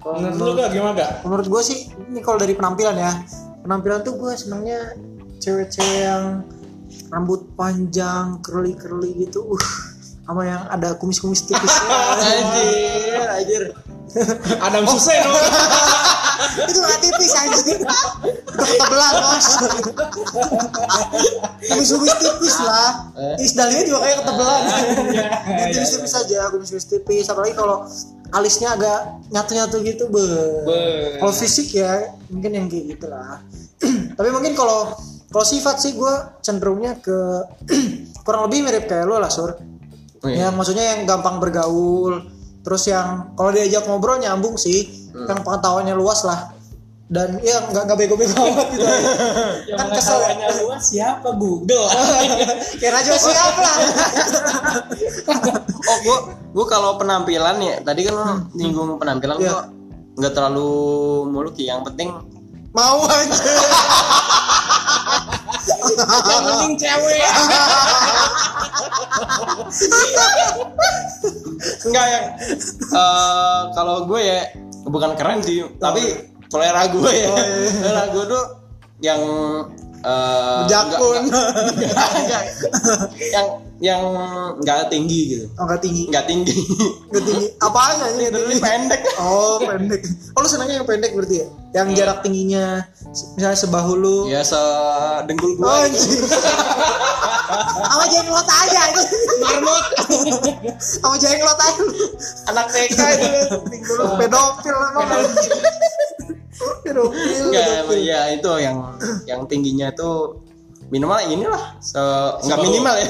[0.00, 1.12] Kalau menurut lu gak gimana gak?
[1.28, 3.12] menurut gue sih ini kalau dari penampilan ya
[3.60, 4.96] penampilan tuh gue senangnya
[5.44, 6.40] cewek-cewek yang
[7.10, 9.42] rambut panjang curly curly gitu.
[9.44, 9.90] Uh
[10.30, 11.74] sama yang ada kumis-kumis tipis.
[12.22, 13.62] Anjir, anjir.
[14.62, 15.34] Adam Suseno.
[16.70, 17.82] Itu nggak tipis anjir.
[17.82, 19.46] Itu ketebelan bos
[21.66, 23.10] kumis-kumis tipis lah.
[23.18, 23.44] Eh.
[23.44, 24.62] isdalnya juga kayak ketebelan
[25.18, 25.28] Iya,
[25.74, 27.26] tipis-tipis aja kumis-kumis tipis.
[27.26, 27.90] Apalagi kalau
[28.30, 29.00] alisnya agak
[29.34, 30.22] nyatu-nyatu gitu be,
[30.62, 30.78] Be.
[31.18, 33.42] kalau fisik ya mungkin yang kayak gitulah
[34.18, 34.94] tapi mungkin kalau
[35.30, 37.18] kalau sifat sih gue cenderungnya ke
[38.26, 39.54] kurang lebih mirip kayak lo lah sur.
[40.20, 40.46] Oh, iya.
[40.46, 42.20] yang maksudnya yang gampang bergaul
[42.60, 45.26] terus yang kalau diajak ngobrol nyambung sih Hmm.
[45.26, 46.54] yang pengetahuannya luas lah.
[47.10, 48.86] Dan ya nggak nggak bego-bego amat gitu.
[49.66, 51.28] Yang kan kesel pengetahuannya luas siapa?
[51.34, 51.86] Google.
[52.78, 53.76] Kayak Raja siap lah.
[55.80, 56.18] Oh, gua
[56.54, 58.22] gua kalau penampilan ya, tadi kan lu
[58.54, 59.50] nyinggung penampilan Iya.
[59.50, 59.60] gua
[60.14, 60.70] nggak terlalu
[61.26, 61.74] muluk ya.
[61.74, 62.08] Yang penting
[62.70, 63.34] mau aja
[65.98, 67.20] Yang penting cewek
[71.86, 72.26] enggak yang
[72.90, 74.40] eh, kalau gue ya
[74.86, 76.02] bukan keren sih, tapi
[76.48, 77.28] selera gue ya.
[77.68, 78.44] Selera gue tuh
[79.00, 79.20] yang
[80.00, 81.22] eh, Jakun.
[83.34, 83.46] yang
[83.80, 84.02] yang
[84.60, 86.04] nggak tinggi gitu Oh, nggak tinggi.
[86.12, 86.52] nggak tinggi
[87.08, 87.46] Nggak tinggi.
[88.28, 88.56] Yang tinggi?
[88.60, 90.00] pendek Oh, pendek.
[90.36, 91.48] Oh, lu senangnya yang pendek berarti ya?
[91.70, 92.82] Yang jarak tingginya
[93.32, 94.16] misalnya sebahu lu.
[94.26, 95.94] ya sedengkul Oh, gua gitu.
[95.94, 96.22] anjing.
[97.80, 99.02] Sama jenglot aja itu.
[99.38, 99.84] marmot
[100.78, 101.82] Sama jenglot aja.
[102.48, 103.28] anak TK itu
[103.92, 105.06] Lu pedofil emang.
[105.06, 105.54] Pedofil.
[106.82, 107.44] Pedofil.
[108.02, 108.76] ya itu yang
[109.24, 110.42] yang tingginya tuh
[110.90, 112.02] minimal inilah se
[112.42, 113.06] nggak minimal ya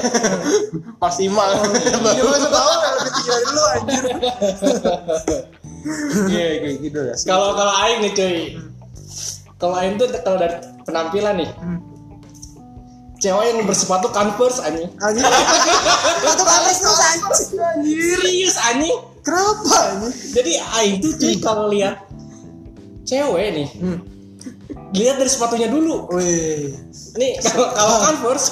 [0.97, 4.03] maksimal Ini lu sebahu lebih tinggi dari lu anjir.
[6.27, 8.37] Iya kayak gitu ya kalau kalau aing nih cuy
[9.55, 11.49] kalau aing tuh kalau dari penampilan nih
[13.17, 15.21] cewek yang bersepatu converse anjing Anjir.
[16.25, 17.37] Satu kali tuh anjir.
[18.17, 20.11] serius anjing Kenapa anjir?
[20.33, 22.01] jadi aing tuh cuy kalau lihat
[23.03, 23.99] cewek nih Hmm.
[24.91, 26.75] Lihat dari sepatunya dulu Wih.
[27.15, 28.51] nih kalau kalau converse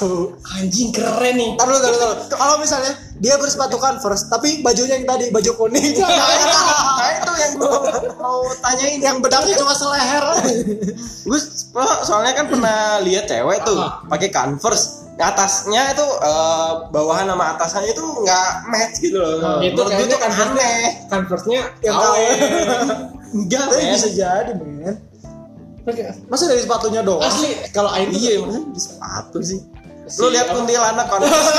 [0.56, 2.18] anjing keren nih Taruh, taruh, taruh.
[2.32, 7.84] Kalau misalnya dia bersepatu converse, tapi bajunya yang tadi baju kuning, nah itu yang gua
[8.16, 10.24] mau tanyain yang bedaknya cuma seleher.
[11.28, 11.40] gue
[12.08, 13.76] soalnya kan pernah lihat cewek tuh
[14.08, 19.92] pakai converse atasnya itu eh, bawahan sama atasannya itu nggak match gitu loh itu Menurut
[19.92, 22.16] gue kayaknya converse aneh converse-nya Yang KW.
[23.36, 24.96] enggak bisa jadi, men.
[26.30, 27.24] Masa dari sepatunya doang?
[27.24, 27.54] asli.
[27.74, 29.60] Kalau aing iya di sepatu sih.
[30.10, 31.38] Si lu lihat kuntilanak converse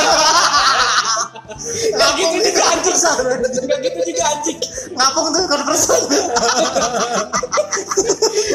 [1.95, 2.97] Gak gitu juga anjing.
[3.69, 4.59] Gak gitu juga anjing.
[4.97, 5.95] Ngapung tuh converse.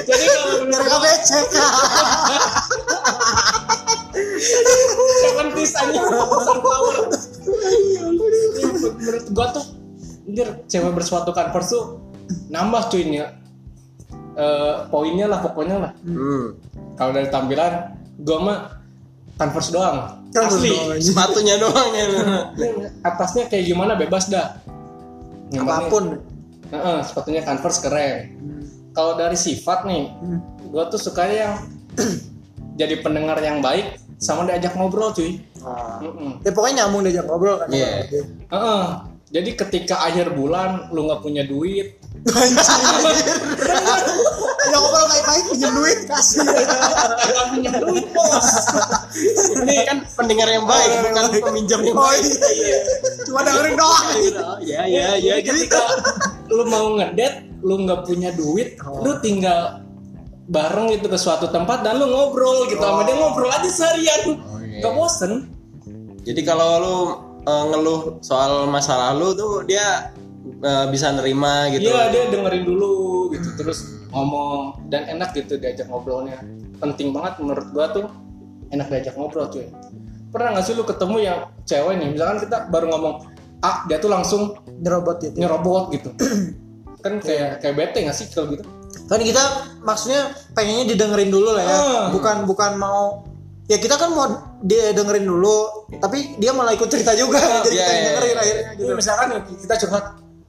[0.04, 1.48] Jadi kalau gak becek.
[5.24, 6.04] Seven piece anjing.
[6.44, 6.96] Sunflower.
[9.00, 9.66] Menurut gua tuh
[10.26, 12.02] Anjir cewek bersepatu converse tuh
[12.50, 13.45] Nambah cuy nih
[14.36, 16.46] Eh, Poinnya lah pokoknya lah hmm.
[17.00, 18.58] Kalau dari tampilan Gua mah
[19.40, 22.06] Converse doang Converse Asli doang, sepatunya doang ya
[23.04, 24.60] Atasnya kayak gimana bebas dah
[25.56, 26.20] Apa pun.
[26.74, 28.18] Heeh, sepatunya Converse keren.
[28.92, 30.40] Kalau dari sifat nih, Hmm.
[30.74, 31.56] gua tuh sukanya yang
[32.82, 35.40] jadi pendengar yang baik sama diajak ngobrol cuy.
[35.62, 36.00] Ah.
[36.02, 36.32] Heeh.
[36.44, 37.68] Ya pokoknya nyambung diajak ngobrol kan.
[37.72, 38.08] Iya.
[38.52, 38.84] Heeh.
[39.36, 42.00] Jadi ketika akhir bulan lu nggak punya duit,
[44.66, 46.40] Ajak ngobrol baik-baik pinjam duit kasih.
[46.42, 48.48] nggak punya duit bos.
[49.60, 52.24] ini kan pendengar yang baik bukan peminjam yang Oh baik
[52.56, 52.80] iya.
[53.28, 54.08] Cuma dengerin doang.
[54.64, 55.84] ya ya ya Jadi ketika
[56.48, 59.84] lu mau ngedet, lu nggak punya duit, lu tinggal
[60.48, 64.22] bareng gitu ke suatu tempat dan lu ngobrol gitu sama dia ngobrol aja seharian.
[64.64, 64.80] iya.
[64.80, 65.32] Gak bosen.
[66.26, 66.96] Jadi kalau lu
[67.46, 70.10] eh, ngeluh soal masa lalu tuh dia
[70.46, 71.90] eh, bisa nerima gitu.
[71.90, 76.40] Iya dia dengerin dulu gitu terus ngomong dan enak gitu diajak ngobrolnya
[76.80, 78.06] penting banget menurut gua tuh
[78.72, 79.68] enak diajak ngobrol cuy
[80.32, 83.16] pernah nggak sih lu ketemu yang cewek nih misalkan kita baru ngomong
[83.64, 85.36] ah dia tuh langsung Nyerobot gitu.
[85.40, 86.12] nyerobot gitu
[87.04, 88.64] kan kayak kayak bete nggak sih kalau gitu
[89.06, 89.44] Kan kita
[89.86, 91.78] maksudnya pengennya didengerin dulu lah ya.
[91.78, 92.06] Ah.
[92.10, 93.22] Bukan bukan mau
[93.66, 94.26] ya kita kan mau
[94.62, 97.42] dia dengerin dulu, tapi dia malah ikut cerita juga.
[97.66, 98.42] Jadi iya, kita iya, dengerin iya.
[98.42, 98.84] akhirnya gitu.
[98.86, 99.28] Ini misalkan
[99.60, 100.06] kita curhat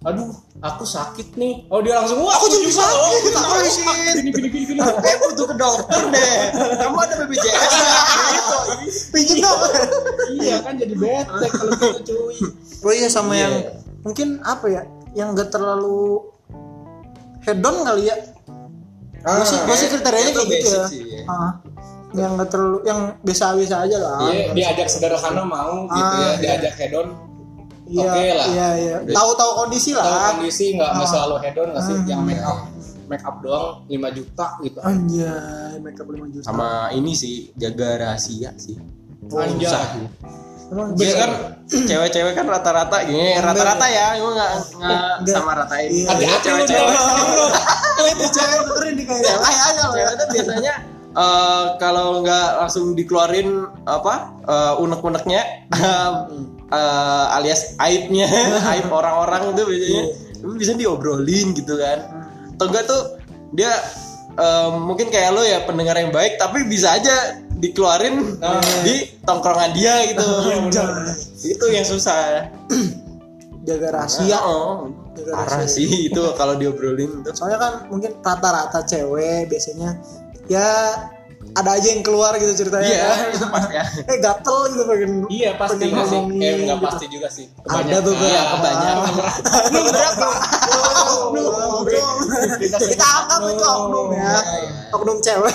[0.06, 0.30] aduh
[0.62, 4.14] aku sakit nih oh dia langsung wah Aku juga sakit, oh, kita aku polisi." sakit.
[4.22, 6.34] gini gini gini gini Eh butuh ke dokter deh.
[6.78, 7.72] Kamu ada BPJS
[8.30, 8.58] gitu.
[9.16, 9.58] Pinjem dong.
[10.38, 12.38] iya kan jadi bete kalau gitu cuy
[12.86, 13.42] Oh iya sama Iya.
[13.50, 13.54] yang
[14.06, 14.82] mungkin apa ya?
[15.16, 16.22] Yang gak terlalu
[17.42, 18.16] hedon kali ya.
[19.26, 20.84] Ah, Gue sih, gua sih kriterianya kayak gitu ya.
[20.86, 21.20] sih, ya.
[21.26, 21.52] Ah.
[22.16, 24.16] Yang gak terlalu yang biasa-biasa aja lah.
[24.26, 27.08] Dia diajak sederhana mau gitu ya, Ah, diajak hedon
[27.86, 28.46] Iya, oke lah.
[28.48, 28.96] Iya, iya.
[29.06, 30.34] Tahu-tahu kondisi tahu lah.
[30.34, 31.12] kondisi nggak nggak Ah.
[31.12, 32.06] selalu hedon nggak sih Hmm.
[32.06, 32.58] yang make up
[33.06, 36.44] make up doang 5 juta gitu Anjay, makeup 5 juta.
[36.44, 38.74] Sama ini sih jaga rahasia sih.
[39.24, 39.62] Anjay.
[39.62, 39.86] Susah.
[40.66, 41.30] Emang Dia kan
[41.62, 45.30] cewek-cewek kan rata-rata gini, rata-rata ya, gue nggak nggak Nggak.
[45.30, 45.88] sama ratain.
[45.88, 46.06] Iya.
[46.10, 46.98] hati-hati lu cewek-cewek.
[48.12, 49.30] Itu cewek dengerin kayaknya.
[49.30, 49.94] Cewek aja loh.
[49.94, 50.74] Cewek tuh biasanya
[51.16, 55.42] eh, kalau nggak langsung dikeluarin apa eh, unek-uneknya
[56.76, 58.28] eh, alias aibnya,
[58.76, 60.04] aib orang-orang itu biasanya
[60.36, 61.98] itu bisa diobrolin gitu kan.
[62.54, 63.02] Atau enggak tuh
[63.52, 63.72] dia
[64.36, 68.60] eh, mungkin kayak lo ya pendengar yang baik tapi bisa aja dikeluarin Nah.
[68.84, 70.20] di tongkrongan dia gitu.
[70.60, 71.16] Anjay.
[71.48, 72.52] itu yang susah.
[73.66, 74.38] Jaga rahasia.
[74.44, 75.74] Oh, Jaga parah rahasia.
[75.82, 77.32] sih itu kalau diobrolin tuh.
[77.32, 79.96] Soalnya kan mungkin rata-rata cewek biasanya
[80.46, 80.68] ya
[81.56, 82.84] ada aja yang keluar gitu ceritanya.
[82.84, 83.28] Iya, kan.
[83.40, 83.84] itu pasti ya.
[84.04, 85.12] eh gatel gitu pengen.
[85.32, 86.84] iya pasti pengen sih eh nggak gitu.
[86.84, 88.28] pasti juga sih Ada beberapa.
[88.28, 88.96] Iya, kebanyakan.
[89.76, 90.28] Beberapa.
[92.66, 94.32] kita anggap itu oknum ya
[94.92, 95.52] oknum cewek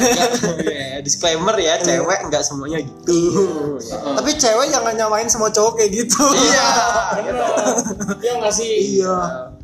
[0.61, 3.77] Ya, disclaimer ya cewek nggak semuanya gitu
[4.15, 6.69] tapi cewek jangan nyamain semua cowok kayak gitu iya
[7.17, 7.35] Bener.
[8.23, 9.01] Iya nggak sih?
[9.01, 9.17] iya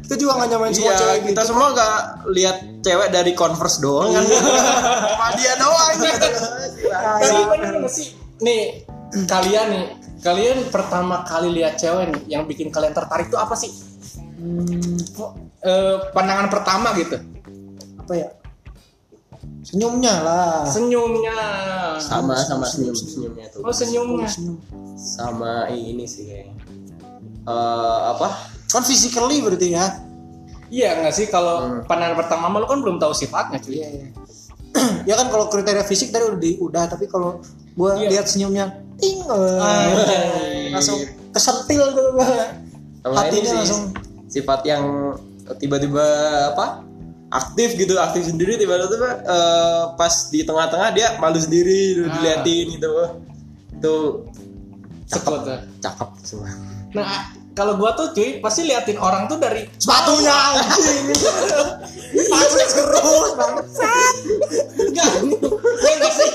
[0.07, 1.95] kita juga nggak nyamain semua Iya, cewek kita gitu semua nggak
[2.31, 6.27] lihat cewek dari converse doang kan cuma dia doang gitu
[6.87, 8.07] Tapi bener nggak sih?
[8.39, 8.87] Nih
[9.25, 9.85] kalian nih,
[10.19, 13.67] kalian pertama kali lihat cewek nih, yang bikin kalian tertarik tuh apa sih?
[14.37, 17.17] Hmm, Kok, eh, pandangan pertama gitu,
[17.97, 18.27] apa ya
[19.61, 21.35] senyumnya lah senyumnya.
[21.99, 24.23] sama sama senyum senyumnya tuh Oh senyumnya.
[24.25, 24.55] Senyum.
[24.95, 26.55] sama ini sih kayaknya
[27.43, 28.27] Eh, apa
[28.67, 29.86] kan physically berarti ya
[30.67, 31.80] Iya nggak sih kalau Hmm.
[31.88, 33.80] pandangan pertama mah lu kan belum tahu sifatnya cuy.
[33.80, 34.06] Iya, iya.
[35.10, 37.39] ya kan kalau kriteria fisik tadi udah di, udah tapi kalau
[37.71, 38.08] gue Iya.
[38.12, 38.65] lihat senyumnya
[38.99, 40.67] ting eh, Anjay.
[40.69, 40.99] langsung
[41.32, 42.27] kesentil gitu gua.
[42.99, 43.82] sama ini hatinya sih langsung
[44.27, 44.84] sifat yang
[45.56, 46.03] tiba-tiba
[46.51, 46.84] apa
[47.30, 52.12] aktif gitu aktif sendiri tiba-tiba eh, pas di tengah-tengah dia malu sendiri gitu, Ah.
[52.12, 52.91] diliatin gitu
[53.71, 53.95] itu
[55.07, 55.59] Sekut tuh.
[55.79, 56.51] cakep semua.
[56.91, 61.05] Nah kalau gua tuh cuy pasti liatin orang tuh dari sepatunya anjing.
[62.27, 64.15] Sepatunya terus bangsat
[64.77, 65.11] enggak,
[65.81, 66.29] Iya nggak sih.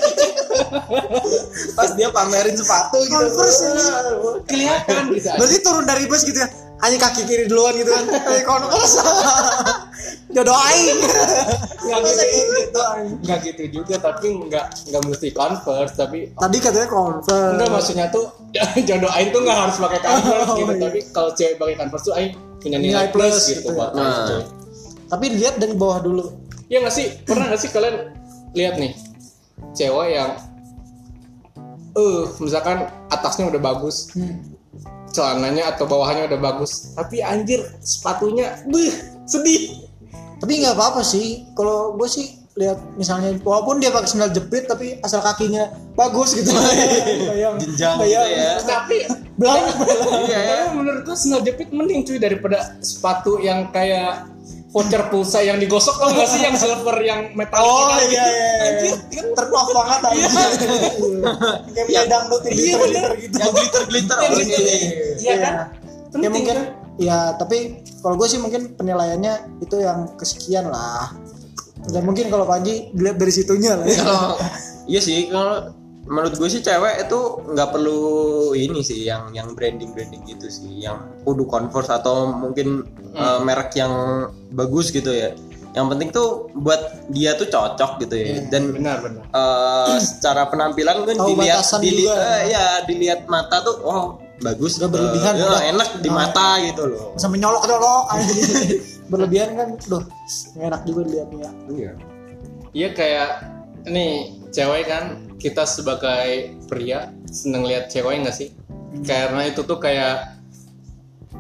[1.79, 3.15] Pas dia pamerin sepatu gitu.
[3.15, 3.85] Converse ini.
[4.49, 5.29] kelihatan gitu.
[5.39, 6.49] berarti turun dari bus gitu ya.
[6.83, 8.05] Hanya kaki kiri duluan gitu kan.
[8.09, 8.99] Kayak converse
[10.33, 10.99] jodoh aing
[11.83, 12.23] Nggak gitu,
[12.57, 17.29] gitu aing nggak gitu juga tapi nggak nggak mesti converse tapi tadi katanya converse.
[17.29, 18.27] Enggak maksudnya tuh
[18.89, 20.83] jodoh Aing tuh nggak harus pakai converse Oh, gitu iya.
[20.83, 23.91] tapi kalau cewek pakai converse tuh Aing punya nilai, Nilai plus, plus gitu gitu buat
[23.93, 24.01] ya.
[24.01, 24.43] Aing, Nah.
[25.09, 26.25] tapi lihat dari bawah dulu.
[26.67, 27.07] Iya nggak sih?
[27.29, 27.97] Pernah nggak sih kalian
[28.53, 28.93] lihat nih
[29.73, 30.31] cewek yang
[31.93, 34.09] eh misalkan atasnya udah bagus
[35.09, 38.93] celananya atau bawahnya udah bagus tapi anjir sepatunya beuh
[39.29, 39.85] sedih
[40.43, 41.47] tapi nggak apa-apa sih.
[41.55, 46.53] Kalau gue sih lihat misalnya walaupun dia pakai sandal jepit tapi asal kakinya bagus gitu.
[47.33, 48.53] Bayang Jenjang bayang gitu ya.
[48.61, 48.97] tapi
[49.39, 49.63] belang.
[50.29, 50.39] Iya.
[50.43, 54.29] Ya menurut gua sandal jepit mending cuy daripada sepatu yang kayak
[54.69, 56.41] voucher pulsa yang digosok kalau nggak sih?
[56.45, 59.23] Yang silver yang metal oh iya iya Anjir, iya.
[59.33, 60.27] Turn off banget aja
[61.73, 63.11] kayak punya dangdut yang Iya, glitter bener.
[63.17, 63.37] gitu.
[63.41, 64.61] Yang glitter glitter oh, glitter.
[64.61, 64.77] iya.
[65.17, 65.53] Iya kan?
[65.53, 65.65] ya
[66.13, 66.82] Penting mungkin kan?
[66.97, 67.59] Ya tapi
[67.99, 71.13] kalau gue sih mungkin penilaiannya itu yang kesekian lah.
[71.83, 73.99] Dan mungkin kalau Panji dilihat dari situnya lah ya.
[73.99, 74.39] kalau
[74.87, 78.01] iya sih kalau menurut gue sih cewek itu nggak perlu
[78.53, 83.75] ini sih yang yang branding branding gitu sih yang kudu converse atau mungkin eh, merek
[83.75, 83.93] yang
[84.51, 85.35] bagus gitu ya.
[85.73, 86.79] Yang penting tuh buat
[87.09, 88.45] dia tuh cocok gitu ya.
[88.47, 89.25] Dan benar benar.
[89.27, 92.15] eh, secara penampilan kan dilihat batasan dili- juga.
[92.15, 95.63] eh, ya dilihat mata tuh oh bagus Nggak berlebihan, Eh, udah.
[95.71, 97.15] enak di mata gitu loh.
[97.15, 98.33] sampai nyolok nyolok aja
[99.11, 100.03] berlebihan kan duh
[100.53, 101.51] nggak enak juga dilihatnya.
[101.69, 101.93] Iya.
[102.73, 103.31] Iya kayak
[103.85, 104.13] nih
[104.49, 105.05] cewek kan
[105.37, 106.31] kita sebagai
[106.65, 108.51] pria seneng lihat cewek nggak sih?
[109.03, 110.35] Karena itu tuh kayak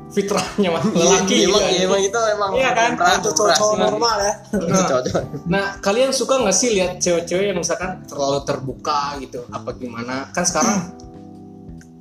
[0.09, 1.71] fitrahnya mas lelaki Iya, gitu emang, kan.
[1.71, 2.91] iya, emang itu emang Iya kan?
[2.93, 4.33] lumrah cowok normal ya.
[4.53, 9.41] Itu cocok Nah, kalian suka nggak sih lihat cewek-cewek yang misalkan terlalu terbuka gitu?
[9.49, 10.29] Apa gimana?
[10.31, 10.93] Kan sekarang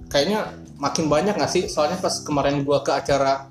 [0.07, 0.43] kayaknya
[0.81, 1.69] makin banyak nggak sih?
[1.69, 3.45] Soalnya pas kemarin gua ke acara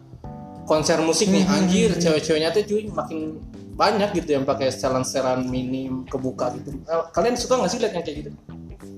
[0.66, 3.38] konser musik nih, anjir, cewek-ceweknya tuh cuy makin
[3.74, 6.74] banyak gitu yang pakai setelan-setelan minim kebuka gitu.
[6.84, 8.30] Eh, Kalian suka nggak sih lihat yang kayak gitu?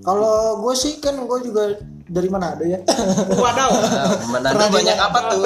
[0.02, 1.78] kalau gue sih kan gue juga
[2.10, 2.82] dari mana ada ya
[3.42, 3.70] Wadaw.
[3.70, 5.42] Nah, Manado Pernah banyak apa tuh?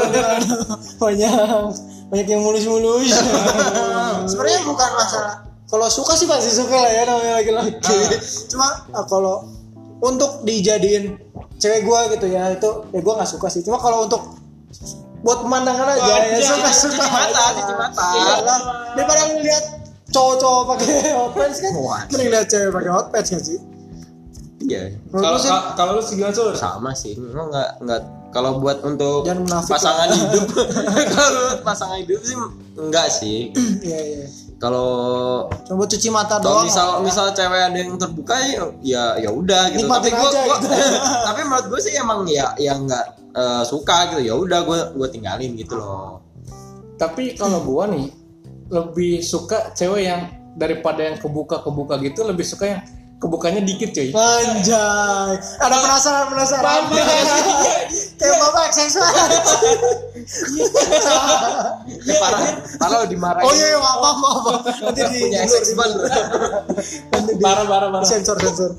[1.04, 1.32] banyak
[2.08, 3.12] banyak yang mulus-mulus
[4.30, 5.34] sebenarnya bukan masalah
[5.66, 7.74] kalau suka sih pasti suka lah ya namanya laki-laki
[8.46, 9.50] cuma ah, kalau
[9.98, 11.18] untuk dijadiin
[11.56, 14.36] cewek gua gitu ya itu ya gua nggak suka sih cuma kalau untuk
[15.24, 18.08] buat pemandangan aja Oh, ya iya, suka iya, suka mata, cuci mata.
[18.14, 18.60] Lah.
[18.94, 19.64] daripada ngeliat
[20.06, 20.88] cowok-cowok pakai
[21.18, 21.72] hot pants kan
[22.12, 23.58] mending lihat cewek pakai hot pants kan sih
[24.56, 24.98] Iya.
[25.12, 26.50] Kalau sih kalau lu segala sur?
[26.56, 27.12] Sama sih.
[27.12, 28.00] Emang nggak nggak
[28.32, 29.22] kalau buat untuk
[29.68, 30.44] pasangan hidup
[31.16, 32.34] kalau pasangan hidup sih
[32.74, 33.52] enggak sih.
[33.84, 34.88] iya iya Kalau
[35.52, 37.04] coba cuci mata kalau doang misal lah.
[37.04, 39.84] misal cewek ada yang terbuka ya ya ya udah gitu.
[39.84, 40.68] Nikmatin tapi gua, aja gua- gitu.
[41.28, 44.32] tapi menurut gue sih emang ya yang nggak eh, suka gitu.
[44.32, 46.24] Ya udah gue gue tinggalin gitu loh.
[46.96, 48.08] Tapi kalau gua nih
[48.72, 50.22] lebih suka cewek yang
[50.56, 52.80] daripada yang kebuka-kebuka gitu lebih suka yang
[53.16, 54.12] kebukanya dikit cuy.
[54.12, 56.80] Anjay, ada penasaran penasaran.
[58.16, 59.12] Kayak bapak aksesuar.
[62.06, 62.40] Ya, parah
[62.76, 63.46] parah lo dimarahin.
[63.46, 64.44] Oh iya, iya, maaf maaf maaf.
[64.82, 66.04] Nanti di punya lo.
[67.12, 68.06] nanti di Parah parah parah.
[68.06, 68.70] sensor sensor.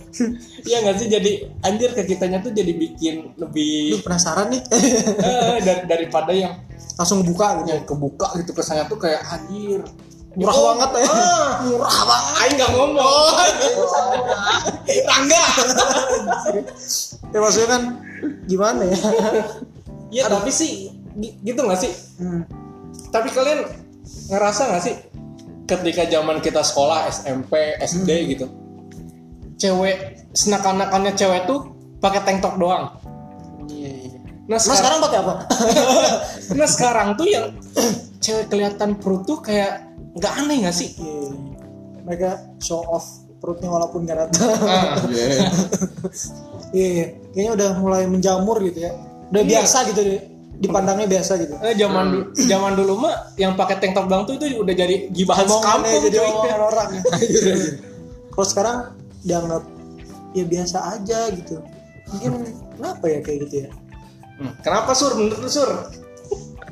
[0.63, 1.32] Iya nggak sih jadi
[1.63, 4.62] anjir ke kitanya tuh jadi bikin Lu lebih penasaran nih?
[4.69, 6.54] eh, dar- daripada yang
[6.97, 7.69] Langsung buka gitu.
[7.69, 9.86] yang kebuka gitu kesannya tuh kayak anjir
[10.38, 11.50] murah Oh, banget ya ah.
[11.65, 13.34] murah banget Aing nggak ngomong.
[15.04, 15.43] Rangga.
[17.34, 17.82] ya maksudnya kan
[18.45, 18.97] gimana ya
[20.08, 21.91] Iya tapi sih gi- gitu nggak sih?
[22.15, 22.47] Hmm.
[23.10, 23.67] Tapi kalian
[24.30, 24.95] ngerasa nggak sih
[25.65, 28.47] ketika zaman kita sekolah SMP SD gitu,
[29.58, 32.95] cewek senak-anakannya cewek tuh pakai tank top doang.
[33.67, 34.19] Iya, iya.
[34.47, 35.34] Nah Nah sekarang, sekarang pakai apa?
[36.62, 37.45] nah sekarang tuh yang
[38.23, 39.87] cewek kelihatan perut tuh kayak
[40.17, 40.89] nggak aneh nggak sih?
[40.93, 41.30] Iya.
[42.03, 43.06] Mereka show off
[43.38, 44.39] perutnya walaupun nggak rata.
[44.65, 44.95] Ah,
[46.69, 47.06] Iya, iya.
[47.32, 48.91] kayaknya udah mulai menjamur gitu ya.
[49.30, 49.49] Udah Iya.
[49.56, 50.21] biasa gitu deh.
[50.58, 51.53] Dipandangnya biasa gitu.
[51.56, 55.06] eh, zaman du- zaman dulu mah yang pakai tank top doang tuh itu udah jadi
[55.12, 56.88] gibahan Omongannya sekampung jadi omongan orang.
[56.89, 57.01] ya.
[58.34, 58.77] Kalau sekarang
[59.21, 59.63] dianggap
[60.34, 61.62] ya biasa aja gitu.
[62.10, 62.32] Mungkin
[62.73, 63.69] kenapa ya kayak gitu ya?
[64.38, 65.69] Hmm, Kenapa sur menurut lu sur?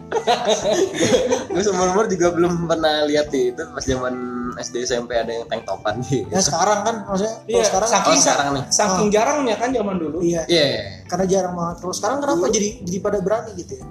[1.50, 4.14] gue seumur umur juga belum pernah lihat itu pas zaman
[4.56, 8.22] SD SMP ada yang tank topan gitu Ya sekarang kan maksudnya Iya, sekarang saking, Oh,
[8.22, 8.64] sekarang nih.
[8.70, 10.18] saking jarangnya kan zaman dulu.
[10.20, 10.66] iya iya
[11.06, 11.76] karena jarang banget.
[11.80, 13.86] Kalau sekarang kenapa jadi jadi pada berani gitu ya?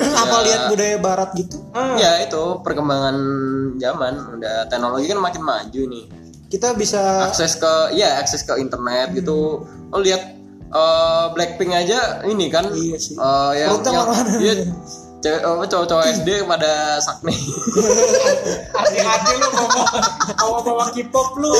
[0.22, 0.42] Apa Ya.
[0.42, 1.56] lihat budaya barat gitu?
[1.70, 3.16] Ah, ya itu perkembangan
[3.76, 6.04] zaman udah teknologi kan makin maju nih
[6.46, 10.39] Kita bisa akses ke ya akses ke internet gitu oh lihat
[10.70, 13.14] eh, Blackpink aja ini kan Iya sih.
[13.14, 14.32] eh, yang, Perutnya yang mana-mana.
[14.38, 14.54] iya,
[15.20, 17.34] cewek apa cowok-cowok SD pada sakne
[18.72, 19.86] hati-hati lu ngomong
[20.32, 21.52] bawa-bawa K-pop lu.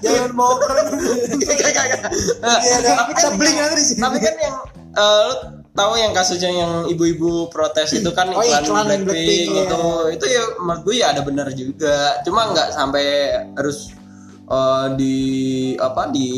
[0.00, 0.98] jangan mau keren.
[1.38, 4.00] Iya, tapi kan sebling nanti di sini.
[4.00, 4.56] tapi kan yang
[4.90, 5.34] eh, lu
[5.72, 9.62] tahu yang kasusnya yang ibu-ibu protes itu kan Oh, iklan, iklan Blackpink, Blackpink, iya.
[9.64, 13.06] itu itu ya menurut gue ya ada benar juga cuma nggak sampai
[13.54, 13.90] harus
[14.46, 15.16] eh, di
[15.76, 16.30] apa di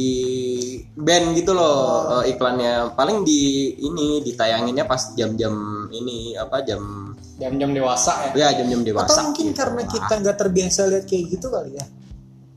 [0.97, 1.77] band gitu loh
[2.09, 2.21] Oh.
[2.21, 3.41] eh, iklannya paling di
[3.77, 5.53] ini ditayanginnya pas jam-jam
[5.91, 8.49] ini apa jam Jam-jam dewasa ya.
[8.49, 9.61] ya jam-jam dewasa Atau mungkin gitu.
[9.61, 11.85] karena kita nggak terbiasa lihat kayak gitu kali ya.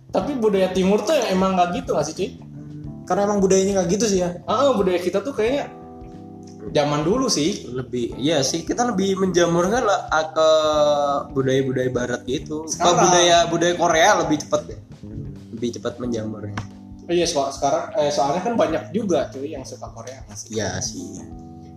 [0.10, 2.30] Tapi budaya timur tuh emang nggak gitu nggak sih cuy?
[3.04, 4.40] Karena emang budayanya nggak gitu sih ya.
[4.48, 5.68] Ah budaya kita tuh kayaknya
[6.72, 7.68] zaman dulu sih.
[7.68, 10.48] lebih iya sih kita lebih menjamurkan lah ah, ke
[11.36, 14.78] budaya-budaya barat gitu ke budaya budaya Korea lebih cepat ya
[15.50, 16.56] lebih cepat menjamurnya
[17.10, 20.48] Oh iya so- sekarang eh, soalnya kan banyak juga cuy yang suka Korea nggak sih.
[20.52, 21.26] iya sih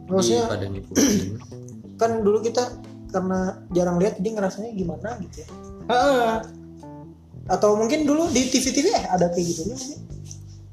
[0.05, 1.29] Maksudnya pada ngikutin
[2.01, 2.69] kan dulu kita
[3.09, 3.41] karena
[3.71, 5.49] jarang lihat jadi ngerasanya gimana gitu ya.
[5.87, 6.41] Ah,
[7.47, 9.99] Atau mungkin dulu di TV-TV eh ada kayak gitu mungkin.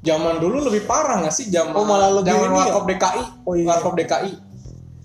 [0.00, 2.60] zaman dulu lebih parah nggak sih zaman Oh, malah lebih zaman ini ya?
[2.62, 3.22] warkop DKI.
[3.42, 3.66] Oh, iya.
[3.66, 4.32] Warkop DKI.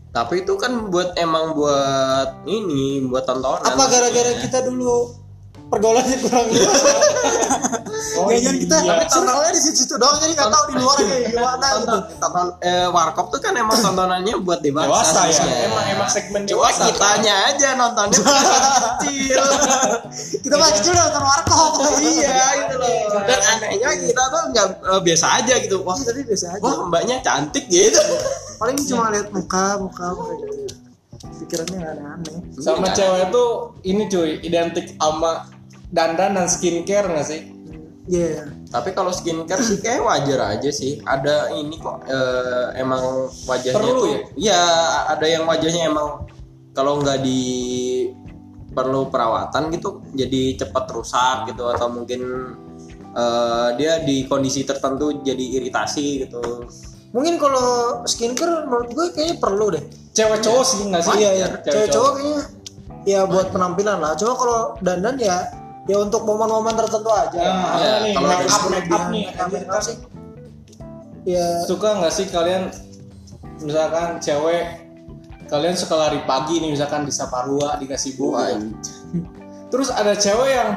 [0.09, 5.11] tapi itu kan buat emang buat ini buat tontonan Apa gara-gara kita dulu
[5.67, 6.81] pergaulannya kurang luas?
[8.15, 8.89] Oh, Kayaknya kita iya.
[8.91, 11.97] tapi tontonannya di situ doang jadi nggak tahu di luar kayak gimana gitu.
[12.17, 15.43] tonton, eh, warkop tuh kan emang tontonannya buat dewasa, Dewasa ya.
[15.65, 16.83] Emang emang segmen Cuma dewasa.
[16.87, 18.19] kitanya aja nontonnya
[18.99, 19.43] kecil
[20.39, 21.71] Kita masih kecil nonton warkop.
[21.97, 26.21] iya itu loh dan anehnya kita tuh nggak eh, biasa aja gitu wah Iya, tapi
[26.23, 26.61] biasa aja.
[26.61, 28.01] wah mbaknya cantik gitu
[28.55, 30.35] Paling cuma lihat muka, muka, muka.
[31.37, 32.35] Pikirannya nggak aneh-aneh.
[32.55, 33.49] Sama cewek tuh
[33.83, 35.47] ini cuy identik sama
[35.87, 37.41] dandan dan skincare nggak sih?
[38.05, 38.53] Iya.
[38.69, 41.01] Tapi kalau skincare sih kayak wajar aja sih.
[41.01, 44.07] Ada ini kok eh, emang wajahnya Perlu tuh.
[44.09, 44.19] ya?
[44.37, 44.61] Iya,
[45.17, 46.29] ada yang wajahnya emang
[46.75, 47.41] kalau nggak di
[48.75, 52.21] perlu perawatan gitu jadi cepat rusak gitu atau mungkin
[53.15, 56.69] eh, dia di kondisi tertentu jadi iritasi gitu.
[57.15, 59.83] Mungkin kalau skincare menurut gue kayaknya perlu deh.
[60.13, 61.15] Cewek cowok sih nggak sih?
[61.15, 61.47] Iya, iya.
[61.63, 62.41] Cewek Cewek-cewek kayaknya
[63.07, 64.13] ya buat penampilan lah.
[64.19, 67.39] Cuma kalau dandan ya ya untuk momen-momen tertentu aja.
[67.39, 69.25] Ya, nih, kalau make up, harus make up nih.
[69.29, 69.81] Make up, kan.
[69.81, 69.97] sih.
[71.25, 72.69] Ya Suka nggak sih kalian
[73.65, 74.85] misalkan cewek
[75.49, 78.73] kalian suka lari pagi nih misalkan di Saparua dikasih Wah, buku.
[79.73, 80.69] Terus ada cewek yang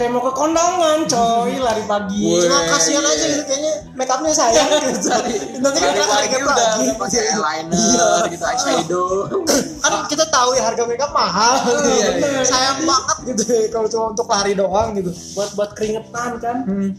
[0.00, 2.24] kayak mau ke kondangan coy lari pagi.
[2.24, 2.40] Woi.
[2.48, 5.12] cuma kasihan aja gitu kayaknya make upnya sayang gitu.
[5.60, 8.08] Nanti kan Lari pagi keringet udah pakai eyeliner Iya.
[8.32, 9.08] gitu eyeshadow.
[9.84, 11.52] Kan kita tahu ya harga make up mahal.
[11.84, 12.26] Iya, gitu.
[12.32, 12.42] iya.
[12.48, 15.12] Sayang banget gitu ya kalau cuma untuk lari doang gitu.
[15.36, 16.56] buat buat keringetan kan.
[16.64, 16.96] Hmm.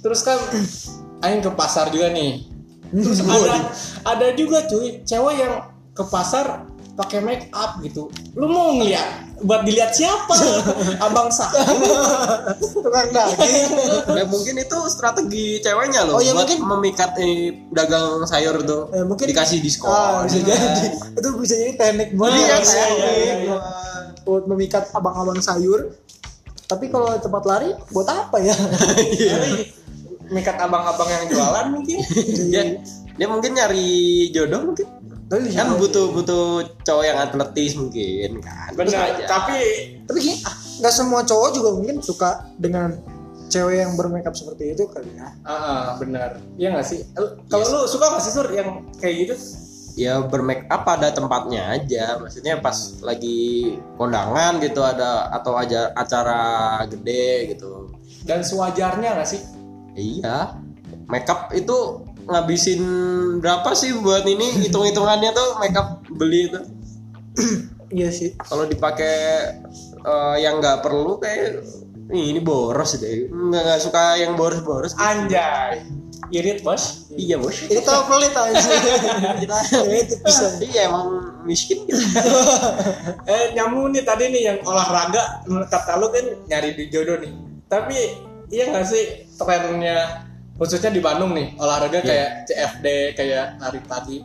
[0.00, 0.40] Terus kan
[1.20, 2.48] Aing ke pasar juga nih.
[2.88, 3.68] Terus ada
[4.08, 5.60] ada juga cuy cewek yang
[5.92, 6.64] ke pasar
[6.96, 8.08] pakai make up gitu.
[8.32, 10.36] Lu mau ngeliat buat dilihat siapa?
[11.04, 11.64] Abang saya.
[12.56, 13.72] Tukang daging.
[14.12, 18.88] Ya mungkin itu strategi ceweknya loh Oh, iya, buat mungkin- memikat eh, dagang sayur tuh.
[18.90, 19.88] Ya, mungkin- dikasih diskon.
[19.88, 20.86] Ah, bisa jadi.
[21.16, 23.56] Itu bisa jadi teknik buat Iya, memikat iya, iya, iya, iya.
[24.22, 25.92] buat memikat abang-abang sayur.
[26.64, 28.54] Tapi kalau tempat lari buat apa ya?
[30.30, 31.98] Mikat abang-abang yang jualan mungkin.
[32.46, 32.62] dia,
[33.18, 33.88] dia mungkin nyari
[34.30, 34.86] jodoh mungkin.
[35.30, 35.78] Tapi kan jadi.
[35.78, 36.44] butuh butuh
[36.82, 38.74] cowok yang atletis mungkin kan.
[38.74, 39.58] Benar tapi
[40.02, 42.98] tapi gini, ah, nggak semua cowok juga mungkin suka dengan
[43.46, 45.30] cewek yang bermakeup seperti itu kali ya.
[45.46, 46.42] Ah ah, benar.
[46.58, 47.06] Iya nggak sih?
[47.46, 49.34] Kalau lu suka nggak sih sur yang kayak gitu?
[49.94, 52.18] Ya bermake up pada tempatnya aja.
[52.18, 57.86] Maksudnya pas lagi kondangan gitu ada atau aja acara gede gitu.
[58.26, 59.42] Dan sewajarnya nggak sih?
[59.94, 60.58] Iya.
[61.10, 62.82] Makeup itu ngabisin
[63.42, 66.60] berapa sih buat ini hitung hitungannya tuh makeup beli itu?
[67.90, 68.38] Iya sih.
[68.38, 69.14] Kalau dipakai
[69.98, 71.66] eh, yang nggak perlu kayak
[72.10, 73.30] Ih, ini boros deh.
[73.30, 75.78] Nggak nggak suka yang boros boros anjay.
[76.30, 77.10] Irit bos?
[77.14, 77.54] Iya bos.
[77.66, 78.58] Itu pelit aja
[79.42, 79.56] kita
[79.90, 81.98] itu bisa iya emang miskin gitu.
[83.30, 87.30] Eh nyambung nih tadi nih yang olahraga menurut kata lu kan nyari di jodoh nih.
[87.70, 87.98] Tapi
[88.50, 90.29] iya nggak sih trennya
[90.60, 94.20] khususnya di Bandung nih olahraga kayak CFD kayak lari pagi.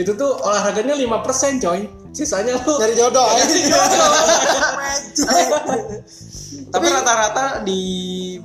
[0.00, 1.84] Itu tuh olahraganya 5% coy.
[2.16, 3.28] Sisanya lu dari jodoh.
[3.36, 3.44] Aja
[6.74, 7.82] tapi rata-rata di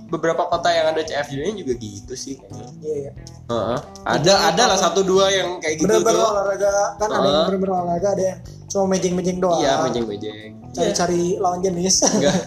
[0.09, 2.35] beberapa kota yang ada CFD ini juga gitu sih.
[2.41, 2.67] Kayaknya.
[2.81, 3.11] iya iya.
[3.49, 3.79] Heeh.
[4.05, 6.29] ada ada lah satu dua yang kayak gitu bener-bener tuh.
[6.33, 8.39] olahraga kan ada yang bener-bener olahraga ada yang
[8.69, 9.61] cuma mejeng-mejeng doang.
[9.61, 10.51] Iya mejeng-mejeng.
[10.69, 11.95] Cari-cari lawan jenis.
[12.05, 12.37] Enggak.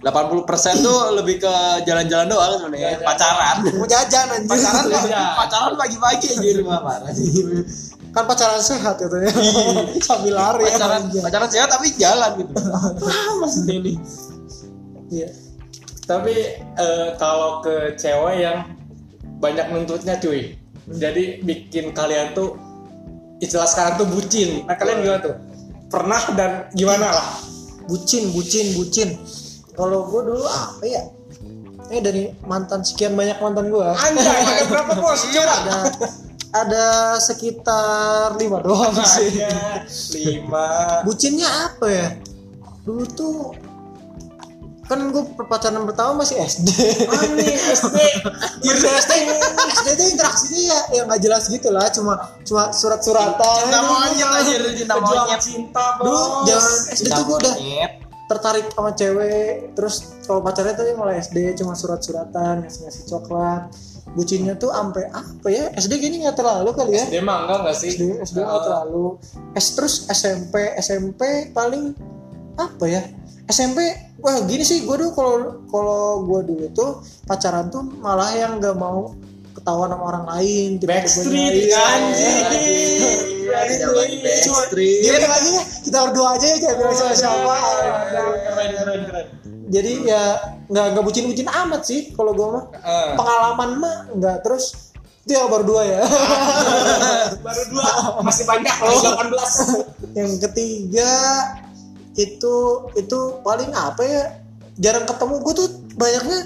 [0.00, 1.54] 80% tuh lebih ke
[1.84, 3.56] jalan-jalan doang sebenarnya pacaran.
[3.76, 5.28] Mau jajan anjir pacaran Jajan.
[5.36, 7.12] pacaran pagi-pagi aja di rumah parah
[8.16, 9.32] kan pacaran sehat gitu ya.
[10.00, 11.20] Sambil lari pacaran anjir.
[11.20, 12.52] pacaran sehat tapi jalan gitu.
[12.72, 13.94] Ah maksudnya ini?
[15.12, 15.45] Iya
[16.06, 18.70] tapi eh, kalau ke cewek yang
[19.42, 20.54] banyak nuntutnya cuy.
[20.86, 22.54] Jadi bikin kalian tuh
[23.42, 24.62] istilah sekarang tuh bucin.
[24.64, 25.36] Nah kalian gimana tuh?
[25.90, 27.28] Pernah dan gimana lah?
[27.90, 29.18] Bucin bucin bucin.
[29.74, 31.02] Kalau gue dulu apa ya?
[31.90, 35.22] Ini dari mantan sekian banyak mantan gue anjay ada berapa bos?
[35.30, 35.54] Coba.
[35.54, 35.78] Ada
[36.54, 36.86] ada
[37.18, 39.42] sekitar lima doang sih.
[40.14, 41.02] Lima.
[41.02, 42.08] Bucinnya apa ya?
[42.86, 43.65] Dulu tuh
[44.86, 46.70] kan gue pacaran pertama masih SD
[47.10, 47.96] aneh SD
[48.62, 49.12] masih SD
[49.82, 53.66] SD itu interaksinya ya ya nggak jelas gitu lah cuma cuma surat-suratan.
[53.66, 55.40] Cinta monyet aja cinta monyet.
[55.42, 56.46] Cinta dulu bos.
[56.46, 56.78] jangan.
[56.94, 57.54] SD tuh gue udah
[58.30, 59.74] tertarik sama cewek.
[59.74, 59.94] Terus
[60.26, 63.62] kalau pacarnya tuh mulai SD cuma surat-suratan ngasih ngasih coklat.
[64.14, 65.74] Bucinnya tuh sampai apa ya?
[65.74, 67.04] SD gini nggak terlalu kali ya?
[67.10, 67.90] SD mah enggak nggak sih?
[67.90, 69.18] SD SD nggak terlalu.
[69.58, 71.90] S terus SMP SMP paling
[72.54, 73.02] apa ya?
[73.50, 75.34] SMP wah gini sih gue dulu kalau
[75.68, 76.90] kalau gue dulu tuh
[77.24, 79.12] pacaran tuh malah yang nggak mau
[79.52, 82.44] ketahuan sama orang lain tiba-tiba Backstreet anjing.
[83.00, 84.08] tuh, Zaman
[84.44, 85.00] cuma Backstreet.
[85.04, 85.50] dia bilang aja
[85.80, 87.56] kita berdua aja ya jangan bilang sama siapa
[89.66, 90.22] jadi ya
[90.70, 92.64] nggak nggak bucin bucin amat sih kalau gue mah.
[92.70, 94.94] Eh, pengalaman mah nggak terus
[95.26, 96.02] itu ya baru dua ya.
[97.46, 97.90] Baru dua
[98.22, 98.94] masih banyak loh
[99.26, 101.10] 18 yang ketiga
[102.16, 102.56] itu
[102.96, 104.24] itu paling apa ya
[104.80, 105.34] jarang ketemu.
[105.44, 106.38] Gue tuh banyaknya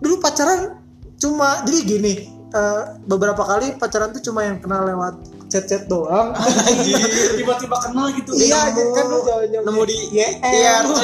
[0.00, 0.80] dulu pacaran
[1.18, 2.14] cuma jadi gini
[2.54, 6.36] eh, beberapa kali pacaran tuh cuma yang kenal lewat chat-chat doang.
[7.40, 8.30] Tiba-tiba kenal gitu.
[8.36, 9.18] Iya nemu- kan lu.
[9.24, 11.00] Jauh-jauh nemu di YM IRC.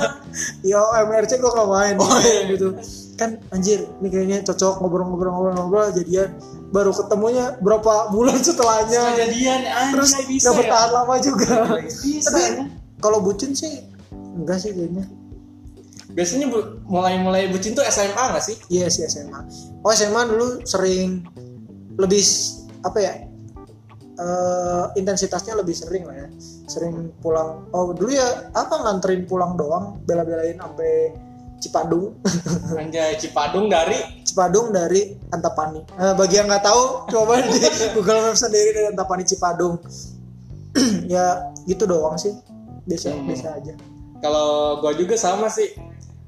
[0.70, 1.94] yo MRC gue gak main.
[2.48, 2.68] Gitu.
[3.18, 6.30] Kan anjir ini kayaknya cocok ngobrol-ngobrol-ngobrol-ngobrol jadian.
[6.72, 9.02] Baru ketemunya berapa bulan setelahnya.
[9.18, 9.60] Kejadian
[9.92, 10.58] terus anjay bisa gak ya?
[10.62, 11.50] bertahan lama juga.
[11.82, 12.81] Bisa tapi ya.
[13.02, 13.82] Kalau bucin sih
[14.38, 15.04] enggak sih kayaknya.
[16.12, 18.56] Biasanya bu- mulai-mulai bucin tuh SMA gak sih?
[18.68, 19.40] Iya sih SMA
[19.82, 21.26] oh SMA dulu sering
[21.98, 22.22] lebih
[22.84, 23.14] apa ya
[24.16, 26.28] eh, intensitasnya lebih sering lah ya.
[26.70, 27.66] Sering pulang.
[27.74, 31.12] Oh dulu ya apa nganterin pulang doang bela-belain sampai
[31.62, 32.18] Cipadung.
[32.80, 33.94] Anjay Cipadung dari?
[34.26, 35.86] Cipadung dari Antapani.
[35.94, 37.54] Nah, bagi yang nggak tahu coba di
[37.94, 39.78] Google Maps sendiri dari Antapani Cipadung.
[41.06, 42.32] Ya gitu doang sih
[42.84, 43.26] biasa Hmm.
[43.28, 43.74] biasa aja.
[44.22, 45.74] Kalau gua juga sama sih.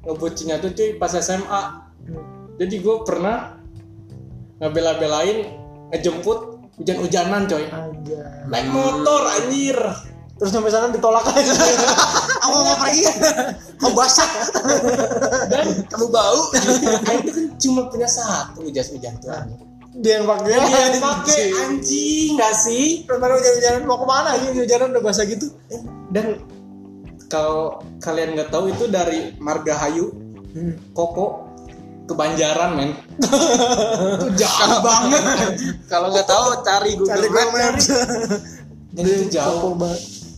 [0.04, 1.62] Ngebucinnya tuh cuy pas SMA
[2.04, 2.52] Hmm.
[2.60, 3.56] jadi gue pernah
[4.60, 5.48] ngebela-belain
[5.88, 6.38] ngejemput
[6.76, 7.64] hujan-hujanan coy.
[7.70, 8.44] Anjay.
[8.50, 9.78] naik motor anjir.
[10.34, 11.54] Terus sampai sana ditolak aja.
[12.44, 13.06] Aku mau pergi.
[13.78, 14.28] Kamu basah.
[15.46, 16.40] Dan kamu bau.
[17.08, 19.30] Aing itu kan cuma punya satu jas hujan tuh.
[19.30, 19.70] Anjing.
[19.94, 23.06] Dia yang pakai dia yang pakai anjing nggak sih?
[23.06, 24.58] Kemarin hujan-hujanan mau ke mana ini?
[24.58, 25.46] Hujanan udah basah gitu.
[26.10, 26.42] Dan
[27.30, 30.10] kalau kalian nggak tahu itu dari Margahayu
[30.54, 30.94] hmm.
[30.94, 31.46] Koko
[32.04, 32.90] ke Banjaran men.
[34.20, 35.22] Itu jauh banget
[35.92, 37.86] kalau nggak tahu cari Google cari gue Maps.
[38.94, 39.74] Dan itu jauh.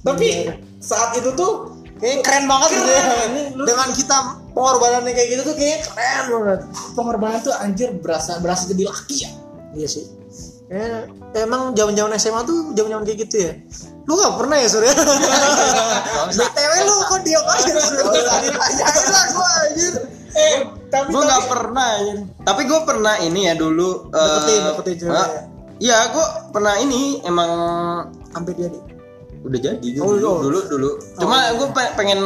[0.00, 0.48] Tapi
[0.80, 3.04] saat itu tuh kayaknya keren banget gitu ya
[3.52, 4.16] dengan kita
[4.56, 6.60] pengorbanannya kayak gitu tuh kayaknya keren banget.
[6.96, 9.30] Pengorbanan tuh anjir berasa berasa jadi laki ya
[9.76, 10.04] iya sih
[10.66, 11.06] Eh,
[11.38, 13.52] emang zaman-zaman SMA tuh zaman-zaman kayak gitu ya.
[14.02, 14.90] Lu gak pernah ya Surya?
[14.98, 16.34] Gak.
[16.34, 18.02] BTW lu kok diam aja Surya?
[18.18, 19.94] Lah anjir.
[20.36, 20.58] eh
[20.90, 22.18] tapi gue nggak pernah anjir.
[22.44, 25.40] tapi gue pernah ini ya dulu eh, Deketin, deketin cewek eh, ya.
[25.78, 27.50] iya gue pernah ini emang
[28.34, 28.78] Hampir jadi.
[29.46, 30.38] udah jadi Oh, dulu oh.
[30.42, 32.20] dulu dulu cuma gue pengen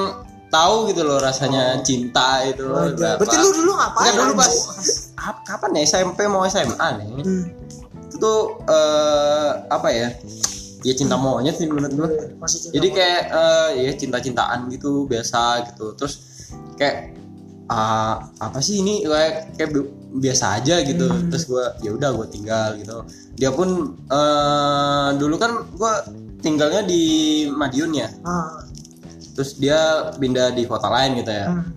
[0.51, 2.67] tahu gitu loh rasanya cinta itu.
[2.67, 3.23] Oh, berapa.
[3.23, 4.11] Berarti lu dulu ngapain?
[4.11, 4.53] Enggak, dulu pas
[5.49, 5.83] kapan ya?
[5.87, 7.09] SMP mau SMA nih.
[7.23, 7.45] Hmm.
[8.11, 10.11] itu tuh eh, apa ya?
[10.83, 12.09] Ya cinta monyet sih menurut gue
[12.51, 15.95] cinta jadi kayak eh, ya cinta-cintaan gitu biasa gitu.
[15.95, 16.15] Terus
[16.75, 17.15] kayak
[17.71, 19.07] ah, apa sih ini?
[19.07, 21.07] Kayak kayak bi- biasa aja gitu.
[21.07, 21.31] Hmm.
[21.31, 23.07] terus gue ya udah gue tinggal gitu.
[23.39, 25.93] Dia pun eh, dulu kan gue
[26.43, 27.03] tinggalnya di
[27.47, 28.09] Madiun ya.
[28.27, 28.60] Ah.
[29.41, 31.49] Terus dia pindah di kota lain gitu ya.
[31.49, 31.73] Hmm.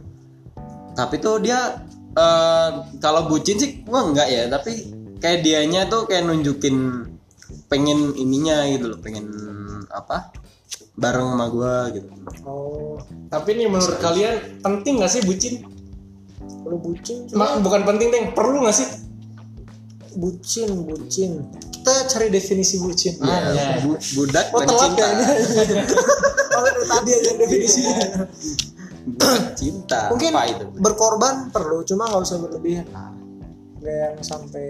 [1.00, 1.80] tapi tuh dia
[2.12, 4.52] eh, kalau bucin sih gue enggak ya.
[4.52, 4.92] Tapi
[5.24, 7.08] kayak dianya tuh kayak nunjukin
[7.72, 9.32] pengen ininya gitu loh pengen
[9.88, 10.36] apa
[11.00, 12.10] bareng sama gue gitu.
[12.44, 13.00] Oh,
[13.32, 15.64] tapi nih menurut kalian penting gak sih bucin?
[16.68, 18.88] Lu bucin Ma- cuma bukan penting deh perlu gak sih
[20.16, 21.32] bucin, bucin.
[21.74, 23.20] Kita cari definisi bucin.
[23.20, 23.66] Ah, Ya, iya.
[23.82, 25.84] bu- budak Oh, telat pencinta kayaknya.
[26.54, 27.98] Kalau dari tadi aja definisinya.
[29.04, 32.88] budak cinta Mungkin apa itu berkorban perlu, cuma nggak usah berlebihan.
[33.78, 34.66] Nggak yang sampai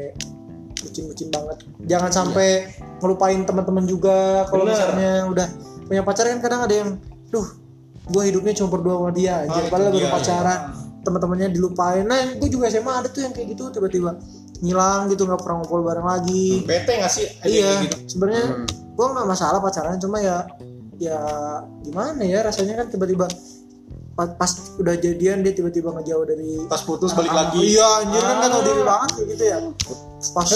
[0.76, 1.58] bucin-bucin banget.
[1.86, 2.48] Jangan sampai
[2.98, 4.44] ngelupain teman-teman juga.
[4.48, 5.48] Kalau misalnya udah
[5.86, 6.90] punya pacar kan kadang ada yang,
[7.30, 7.46] duh,
[8.04, 9.44] gue hidupnya cuma berdua sama dia.
[9.44, 10.60] Ah, Jadi itu padahal baru dia, pacaran,
[11.04, 12.04] teman-temannya dilupain.
[12.04, 14.18] Nah, gue juga SMA ada tuh yang kayak gitu tiba-tiba
[14.64, 16.64] ngilang gitu nggak pernah ngumpul bareng lagi.
[16.64, 17.28] bete gak sih?
[17.44, 17.98] Iya, gitu?
[18.08, 18.68] sebenarnya Hmm.
[18.96, 20.48] gue nggak masalah pacaran cuma ya
[20.96, 21.20] ya
[21.82, 23.28] gimana ya rasanya kan tiba-tiba
[24.14, 27.60] pas, pas udah jadian dia tiba-tiba ngejauh dari pas putus balik Ah, lagi.
[27.76, 28.40] Iya anjir kan Ah.
[28.40, 29.58] gak tau diri banget kayak gitu ya.
[30.32, 30.50] Pas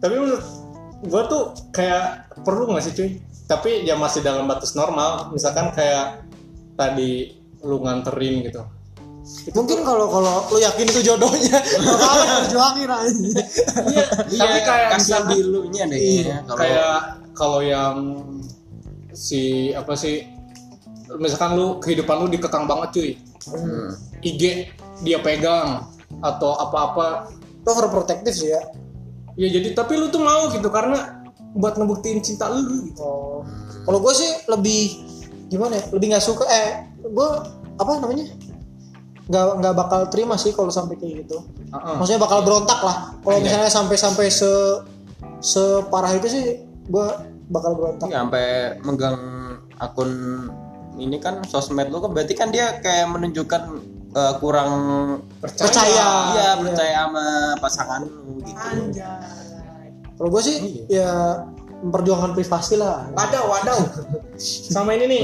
[0.00, 0.44] tapi menurut
[1.02, 2.04] gue tuh kayak
[2.40, 3.10] perlu gak sih cuy?
[3.44, 5.28] Tapi ya masih dalam batas normal.
[5.28, 6.24] Misalkan kayak
[6.72, 8.62] tadi lu nganterin gitu
[9.54, 11.58] mungkin kalau kalau lu yakin itu jodohnya
[12.04, 13.42] apa perjuangin aja.
[13.86, 14.04] Iya.
[14.26, 16.96] Tapi kayak kasih misalkan dulu nya deh Iya, kalau kayak
[17.36, 17.96] kalau yang
[19.12, 20.24] si apa sih
[21.18, 23.10] misalkan lu kehidupan lu dikekang banget cuy.
[23.50, 23.90] Hmm.
[24.20, 24.72] IG
[25.04, 25.88] dia pegang
[26.20, 27.32] atau apa-apa.
[27.60, 28.62] Itu overprotective sih ya.
[29.38, 31.22] Ya jadi tapi lu tuh mau gitu karena
[31.56, 33.02] buat ngebuktiin cinta lu gitu.
[33.02, 33.42] Oh.
[33.84, 35.10] Kalau gue sih lebih
[35.50, 37.28] gimana ya lebih nggak suka eh gue
[37.80, 38.30] apa namanya
[39.30, 41.38] nggak nggak bakal terima sih kalau sampai kayak gitu.
[41.70, 41.94] Heeh.
[42.02, 43.14] maksudnya bakal berontak lah.
[43.22, 43.46] Kalau Anjay.
[43.46, 44.50] misalnya sampai sampai se
[45.40, 46.44] separah itu sih
[46.90, 47.06] gue
[47.46, 48.10] bakal berontak.
[48.10, 48.46] Iya, sampai
[48.82, 49.18] megang
[49.78, 50.10] akun
[50.98, 53.62] ini kan sosmed lu kan berarti kan dia kayak menunjukkan
[54.18, 54.70] eh, kurang
[55.38, 56.34] percaya.
[56.34, 57.26] iya percaya sama
[57.62, 58.98] pasangan lu gitu.
[60.18, 61.40] Kalau gue sih ya
[61.80, 63.08] memperjuangkan privasi lah.
[63.16, 63.78] Wadaw, wadaw.
[64.74, 65.22] Sama ini nih.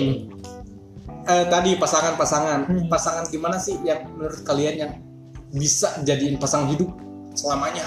[1.26, 2.60] Eh, tadi pasangan-pasangan.
[2.70, 2.86] Hmm.
[2.86, 4.92] Pasangan gimana sih yang menurut kalian yang
[5.50, 6.90] bisa jadiin pasangan hidup
[7.34, 7.86] selamanya?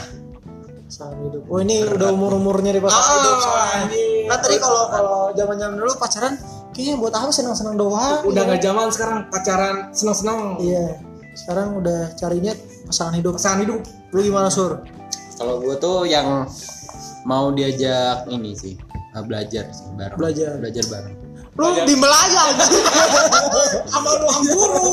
[0.89, 3.79] pasangan hidup oh ini udah umur umurnya di pasangan hidup soalnya
[4.25, 6.33] nah tadi kalau kalau zaman zaman dulu pacaran
[6.73, 8.47] kayaknya buat apa senang senang doang udah ya.
[8.49, 10.57] nggak zaman sekarang pacaran senang-senang.
[10.57, 10.97] iya
[11.37, 12.53] sekarang udah carinya
[12.89, 13.79] pasangan hidup Pasangan hidup.
[13.85, 14.81] lu gimana sur
[15.37, 16.49] kalau gue tuh yang
[17.29, 18.73] mau diajak ini sih
[19.29, 20.57] belajar sih bareng Belajar.
[20.57, 21.15] belajar bareng
[21.59, 22.43] lu bimbel aja.
[23.91, 24.87] Sama lu guru.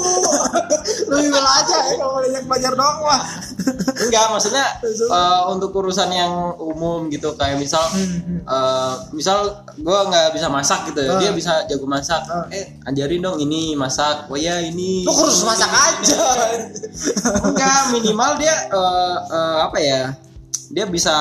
[1.06, 3.22] lu bimbel aja ya kalau banyak belajar doang wah.
[3.96, 7.38] Enggak maksudnya eh, untuk urusan yang umum gitu.
[7.38, 7.82] Kayak misal
[8.42, 11.14] eh, misal gue nggak bisa masak gitu ya.
[11.14, 11.18] Ah.
[11.22, 12.22] dia bisa jago masak.
[12.26, 12.50] Ah.
[12.50, 14.26] eh ajarin dong ini masak.
[14.26, 15.06] Oh ya ini.
[15.06, 16.26] Lu kursus masak aja.
[17.46, 20.02] enggak minimal dia eh, eh, apa ya
[20.66, 21.14] dia bisa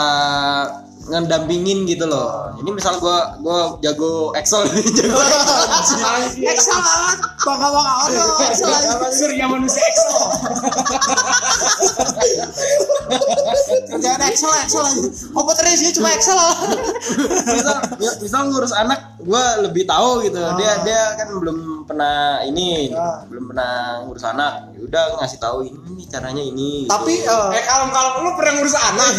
[1.06, 2.50] ngedampingin gitu loh.
[2.58, 4.66] Ini misal gua gua jago Excel
[4.98, 5.20] jago
[6.42, 6.80] Excel.
[6.82, 8.72] Banget bangga bangga banget lu Excel
[9.14, 10.18] Surya manusia Excel.
[13.86, 16.40] kerjaan Excel Excel aja komputernya sih cuma Excel
[17.54, 17.78] misal
[18.22, 20.38] misal ngurus anak gua lebih tahu gitu.
[20.38, 20.54] Ah.
[20.58, 23.22] dia dia kan belum pernah ini Ah.
[23.30, 24.74] belum pernah ngurus anak.
[24.74, 26.86] Ya udah ngasih tahu ini caranya ini.
[26.90, 29.12] Tapi eh, Eh kalau kalau lu pernah ngurus anak.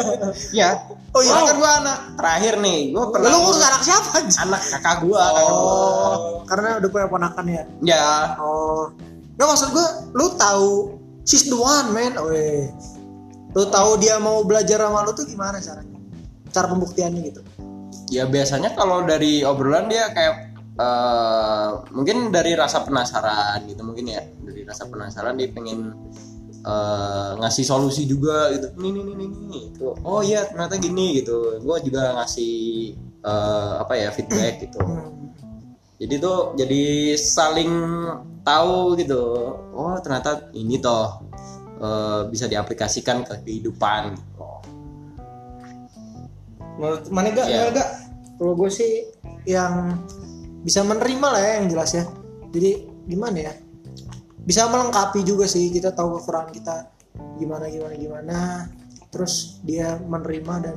[0.62, 0.70] ya
[1.14, 1.32] Oh, iya?
[1.32, 5.22] Soalnya kan gua anak terakhir nih gua pernah lu ngurus anak siapa anak kakak gua
[5.32, 5.72] kakak gua.
[5.72, 7.62] Oh, karena udah punya ponakan ya.
[7.80, 8.06] ya
[8.38, 8.92] Oh,
[9.34, 10.68] nggak maksud gue, lu tahu
[11.26, 12.68] she's the one man, Weh.
[13.54, 15.98] Lu tahu dia mau belajar sama lu tuh gimana caranya?
[16.50, 17.40] Cara pembuktiannya gitu.
[18.12, 24.22] Ya biasanya kalau dari obrolan dia kayak eh, mungkin dari rasa penasaran gitu mungkin ya
[24.42, 25.94] dari rasa penasaran dia pengen
[26.64, 29.94] eh, ngasih solusi juga gitu nih nih nih nih gitu.
[30.02, 32.54] oh iya ternyata gini gitu gue juga ngasih
[33.22, 34.80] eh, apa ya feedback gitu
[36.00, 37.72] jadi tuh jadi saling
[38.42, 39.22] tahu gitu
[39.76, 41.22] oh ternyata ini toh
[41.78, 44.48] eh, bisa diaplikasikan ke kehidupan gitu.
[46.80, 47.90] menurut mana gak mana gak
[48.34, 49.14] Kalau gue sih
[49.46, 49.94] yang
[50.66, 52.04] bisa menerima lah ya yang jelas ya.
[52.50, 52.70] Jadi
[53.06, 53.52] gimana ya?
[54.44, 56.76] Bisa melengkapi juga sih kita tahu kekurangan kita
[57.40, 58.38] gimana gimana gimana.
[59.08, 60.76] Terus dia menerima dan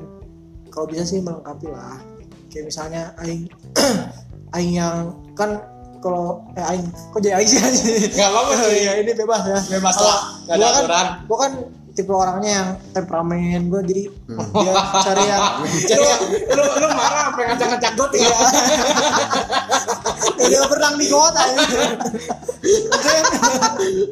[0.72, 2.00] kalau bisa sih melengkapi lah.
[2.48, 3.52] Kayak misalnya aing
[4.56, 5.60] aing yang kan
[6.00, 8.80] kalau eh aing kok jadi aing sih Nggak apa-apa, cuy.
[8.88, 10.86] ya ini bebas ya Bebas lah, gua kan,
[11.26, 11.52] gua kan
[11.98, 14.04] tipe orangnya yang temperamen gue jadi
[14.54, 15.42] dia cari yang
[15.90, 16.22] cari lu, yang
[16.54, 18.38] lu lu marah apa ngacak-ngacak got ya Iya.
[20.48, 21.60] Dia berenang di kota ya.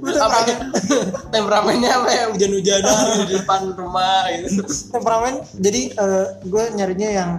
[0.02, 0.58] Gue apa temperamen,
[1.34, 2.98] temperamennya apa ya hujan-hujanan
[3.30, 5.34] di depan rumah gitu temperamen.
[5.58, 7.30] Jadi eh, gue nyarinya yang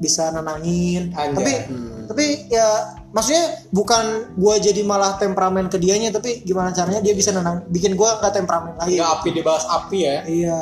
[0.00, 1.12] bisa nenangin.
[1.14, 1.36] Anjay.
[1.36, 2.08] Tapi Hmm.
[2.10, 7.34] tapi ya maksudnya bukan gue jadi malah temperamen ke dianya tapi gimana caranya dia bisa
[7.34, 9.02] nenang bikin gue nggak temperamen lagi.
[9.02, 10.16] nggak api dibahas api ya.
[10.26, 10.58] Iya,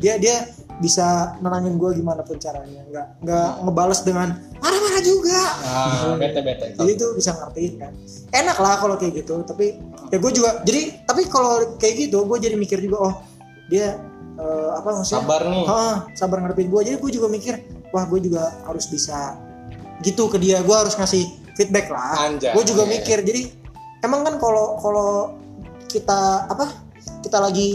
[0.00, 0.36] dia dia
[0.80, 4.28] bisa nenangin gue gimana pun caranya, nggak nggak ngebales dengan
[4.58, 5.40] marah-marah juga.
[5.62, 7.92] nah bete bete jadi itu bisa ngertiin kan.
[8.32, 9.76] Enak lah kalau kayak gitu tapi
[10.08, 13.14] ya gue juga jadi tapi kalau kayak gitu gue jadi mikir juga oh
[13.68, 14.00] dia
[14.40, 15.20] eh, apa maksudnya?
[15.28, 15.64] Sabar nih.
[15.68, 17.54] Heeh, sabar ngadepin gue jadi gue juga mikir
[17.92, 19.36] wah gue juga harus bisa
[20.00, 20.64] gitu ke dia.
[20.64, 22.50] Gue harus ngasih feedback lah Anjay.
[22.50, 22.90] gue juga Iya.
[22.92, 23.42] mikir jadi
[24.00, 25.10] emang kan kalau kalau
[25.86, 26.72] kita apa
[27.20, 27.70] kita lagi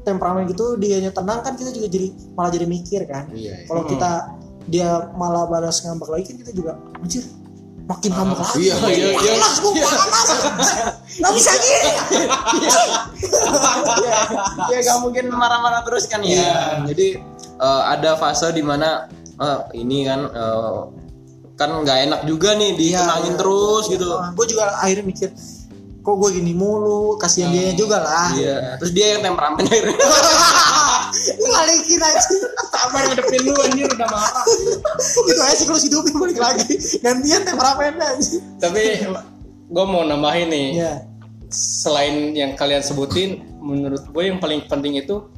[0.00, 3.90] temperamen gitu dianya tenang kan kita juga jadi malah jadi mikir kan iya kalau Hmm.
[3.90, 4.10] kita
[4.64, 7.26] dia malah balas ngambek lagi kan kita juga anjir
[7.82, 9.32] makin ngambek lagi iya, iya, iya.
[9.34, 10.28] panas gue panas
[11.12, 11.78] nggak bisa gini
[14.68, 16.54] ya gak mungkin marah-marah terus kan ya Iya.
[16.86, 17.08] jadi
[17.58, 19.06] eh, ada fase di mana
[19.36, 20.78] eh, ini kan eh,
[21.56, 24.06] kan nggak enak juga nih ditenangin Iya, terus gitu.
[24.34, 25.30] Gue juga akhirnya mikir
[26.02, 27.14] kok gue gini mulu?
[27.16, 28.34] Kasihan dia juga lah.
[28.34, 28.56] Iya.
[28.82, 29.98] Terus dia yang temperamen akhirnya.
[31.54, 32.20] Balikin aja.
[32.72, 34.44] Sabar ngadepin lu anjir udah marah.
[35.28, 36.74] Itu aja siklus hidupnya balik lagi.
[36.98, 38.38] Gantian temperamen aja.
[38.58, 39.06] Tapi
[39.70, 40.68] gue mau nambahin nih.
[40.74, 40.92] Ya
[41.52, 45.28] selain yang kalian sebutin menurut gue yang paling penting itu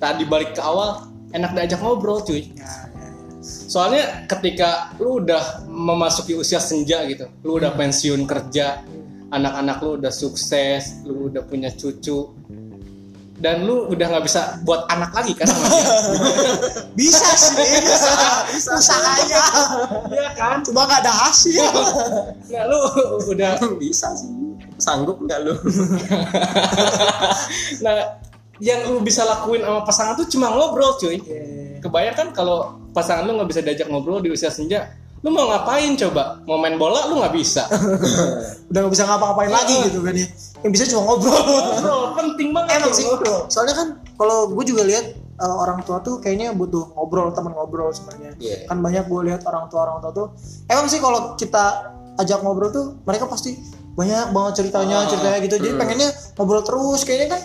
[0.00, 1.04] tadi balik ke awal
[1.36, 2.48] enak diajak ngobrol cuy.
[2.56, 2.87] Ya, ya.
[3.48, 8.84] Soalnya ketika lu udah memasuki usia senja gitu lu udah pensiun kerja
[9.32, 12.36] anak-anak lu udah sukses lu udah punya cucu
[13.38, 15.86] dan lu udah nggak bisa buat anak lagi kan sama dia.
[16.98, 17.54] Bisa sih
[18.50, 19.42] bisa usahanya.
[20.10, 20.58] Iya kan?
[20.66, 21.70] Cuma gak ada hasil.
[22.50, 22.78] Nah lu
[23.30, 24.26] udah bisa sih.
[24.82, 25.54] Sanggup nggak lu?
[27.86, 28.18] Nah
[28.58, 31.18] yang lu bisa lakuin sama pasangan tuh cuma ngobrol cuy.
[31.78, 34.90] Kebayang kan kalau pasangan lu nggak bisa diajak ngobrol di usia senja
[35.22, 36.38] lu mau ngapain coba?
[36.46, 37.66] Mau main bola lu nggak bisa.
[38.70, 40.26] Udah gak bisa ngapa-ngapain lagi gitu kan ya.
[40.62, 41.42] Yang bisa cuma ngobrol.
[41.42, 43.04] Ngobrol penting banget emang sih.
[43.06, 43.40] ngobrol.
[43.50, 47.90] Soalnya kan kalau gue juga lihat uh, orang tua tuh kayaknya butuh ngobrol teman ngobrol
[47.90, 48.30] sebenarnya.
[48.38, 48.56] Iya.
[48.70, 50.26] kan banyak gue lihat orang tua orang tua tuh.
[50.70, 53.58] Emang sih kalau kita ajak ngobrol tuh mereka pasti
[53.98, 55.54] banyak banget ceritanya Ah, ceritanya gitu.
[55.58, 57.02] Jadi pengennya ngobrol terus.
[57.02, 57.40] Kayaknya kan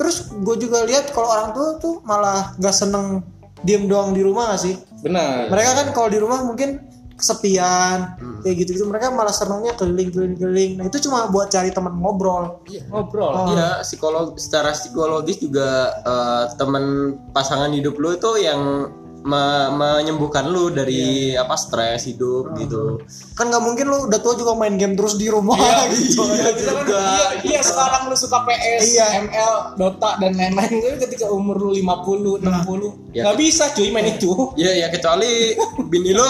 [0.00, 3.20] terus gue juga lihat kalau orang tua tuh malah nggak seneng
[3.60, 4.74] diem doang di rumah gak sih?
[5.04, 5.52] Benar.
[5.52, 6.80] Mereka kan kalau di rumah mungkin
[7.20, 10.72] kesepian kayak gitu gitu mereka malah senengnya keliling keliling keliling.
[10.80, 12.64] Nah itu cuma buat cari teman ngobrol.
[12.88, 13.32] Ngobrol?
[13.36, 13.46] Oh.
[13.52, 18.88] Iya, psikolog secara psikologis juga eh, teman pasangan hidup lu itu yang
[19.22, 21.00] me- menyembuhkan lu dari
[21.32, 23.00] apa stres hidup gitu.
[23.32, 25.56] kan nggak mungkin lu udah tua juga main game terus di rumah
[25.92, 29.06] gitu Iya, kita kan, iya, iya sekarang lu suka PS, Iya.
[29.22, 33.22] ML, Dota dan lain-lain Tapi ketika umur lu 50, 60 Ya.
[33.24, 35.52] nggak bisa cuy main itu Iya ya kecuali
[35.84, 36.24] bini lu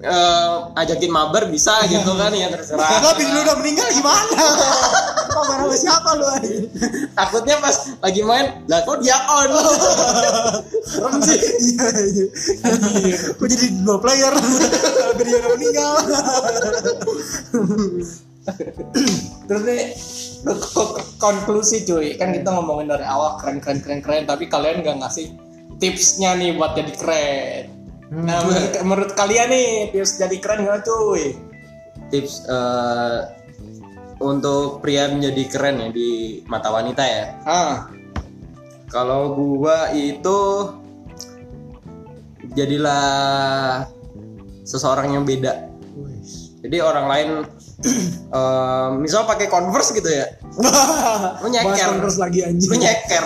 [0.00, 3.00] eh, ajakin mabar bisa gitu kan ya terserah.
[3.00, 4.36] Lah bini lu udah meninggal gimana?
[5.34, 6.26] Kok marah sama siapa lu?
[7.18, 9.50] Takutnya pas lagi main, lah kok dia on.
[10.86, 11.38] Serem sih.
[11.74, 12.26] Iya iya.
[13.34, 14.32] Kok jadi dua player?
[15.18, 15.92] Bini udah meninggal.
[19.48, 19.82] Terus nih
[21.16, 25.32] konklusi cuy Kan kita ngomongin dari awal keren keren keren keren Tapi kalian nggak ngasih
[25.80, 27.64] tipsnya nih buat jadi keren
[28.12, 31.34] Nah menurut, menurut kalian nih tips jadi keren gak cuy?
[32.12, 33.18] Tips eh,
[34.24, 36.08] untuk pria menjadi keren ya di
[36.46, 37.24] mata wanita ya.
[37.44, 37.76] Ah,
[38.88, 40.38] Kalau gua itu
[42.52, 43.84] jadilah
[44.62, 45.68] seseorang yang beda.
[46.64, 47.28] Jadi orang lain
[48.38, 50.24] eh, misal pakai converse gitu ya
[51.44, 51.92] Lu nyeker.
[51.92, 52.72] Converse lagi anjing.
[52.72, 53.24] lu nyeker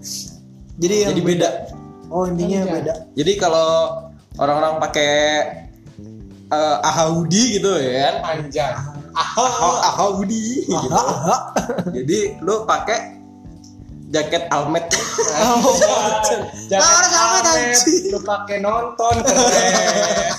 [0.80, 1.48] Jadi yang jadi beda
[2.08, 2.74] Oh intinya Anjay.
[2.80, 2.94] beda.
[3.12, 3.68] jadi kalau
[4.40, 5.12] orang-orang pakai
[6.48, 8.14] eh, ahaudi gitu ya kan
[9.14, 9.62] Anjay.
[9.62, 11.54] Ah- ahaudi gitu aha.
[11.94, 13.14] jadi lu pakai
[14.10, 14.90] jaket almet
[16.64, 18.08] Nah, harus apa, karet, anjing?
[18.10, 20.32] Lu pakai nonton keren.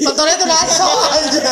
[0.00, 1.42] Tontonnya tuh naso aja.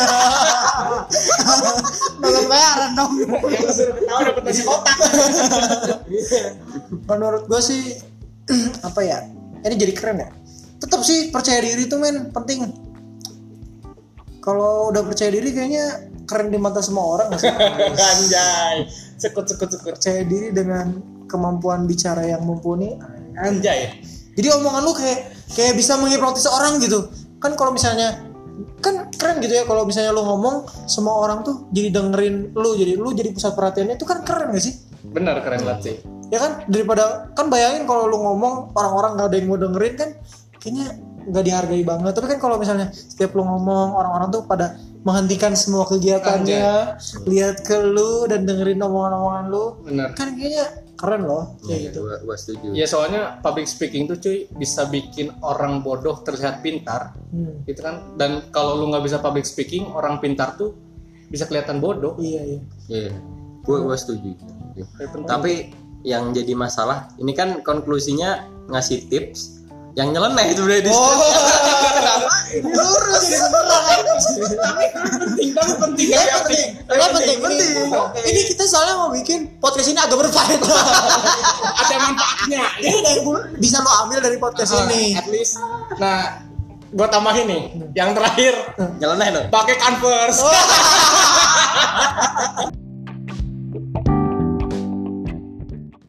[2.23, 3.11] Nonton bayaran dong.
[3.51, 4.97] Yang suruh ketawa dapat nasi kotak.
[7.05, 7.81] Menurut gue sih
[8.87, 9.17] apa ya?
[9.61, 10.29] Ini jadi keren ya.
[10.81, 12.65] Tetap sih percaya diri tuh men penting.
[14.45, 17.49] Kalau udah percaya diri kayaknya keren di mata semua orang sih?
[18.13, 18.85] Anjay.
[19.17, 19.97] Sekut sekut sekut.
[19.97, 22.93] percaya diri dengan kemampuan bicara yang mumpuni.
[23.41, 23.97] Anjay.
[24.37, 27.09] Jadi omongan lu kayak kayak bisa menghipnotis orang gitu.
[27.41, 28.21] Kan kalau misalnya
[28.79, 32.93] kan keren gitu ya kalau misalnya lu ngomong semua orang tuh jadi dengerin lu jadi
[32.95, 34.77] lu jadi pusat perhatiannya itu kan keren gak sih?
[35.09, 35.95] Bener keren banget sih.
[36.29, 40.09] Ya kan daripada kan bayangin kalau lu ngomong orang-orang nggak ada yang mau dengerin kan
[40.61, 40.87] kayaknya
[41.25, 42.11] nggak dihargai banget.
[42.13, 46.97] Tapi kan kalau misalnya setiap lu ngomong orang-orang tuh pada menghentikan semua kegiatannya,
[47.29, 50.09] lihat ke lu dan dengerin omongan-omongan lu, Bener.
[50.17, 50.65] kan kayaknya
[50.95, 52.07] keren loh kayak gitu.
[52.07, 57.13] gua, gua setuju Ya soalnya public speaking tuh cuy bisa bikin orang bodoh terlihat pintar
[57.35, 57.67] Hmm.
[57.67, 60.71] gitu kan dan kalau lu nggak bisa public speaking orang pintar tuh
[61.27, 62.59] bisa kelihatan bodoh Iya iya.
[62.87, 63.09] Iya,
[63.61, 64.33] gua gua setuju.
[64.73, 65.27] Penting.
[65.27, 65.53] Tapi
[66.01, 69.54] yang jadi masalah ini kan konklusinya ngasih tips
[69.95, 71.15] yang nyeleneh itu udah di Oh,
[72.61, 74.03] lurus jadi beneran.
[74.05, 77.71] penting tapi penting Iya ya penting, Iya, penting, penting.
[78.21, 80.67] Ini kita soalnya mau bikin podcast ini agak berfaedah.
[81.75, 82.69] ada manfaatnya ya.
[82.81, 83.21] Ini dari
[83.57, 85.15] bisa lo ambil dari podcast Ah, ini.
[85.15, 85.63] at least
[85.95, 86.43] nah
[86.91, 88.51] gua tambahin nih yang terakhir
[88.99, 89.43] nyeleneh loh.
[89.49, 90.51] pakai converse Oh.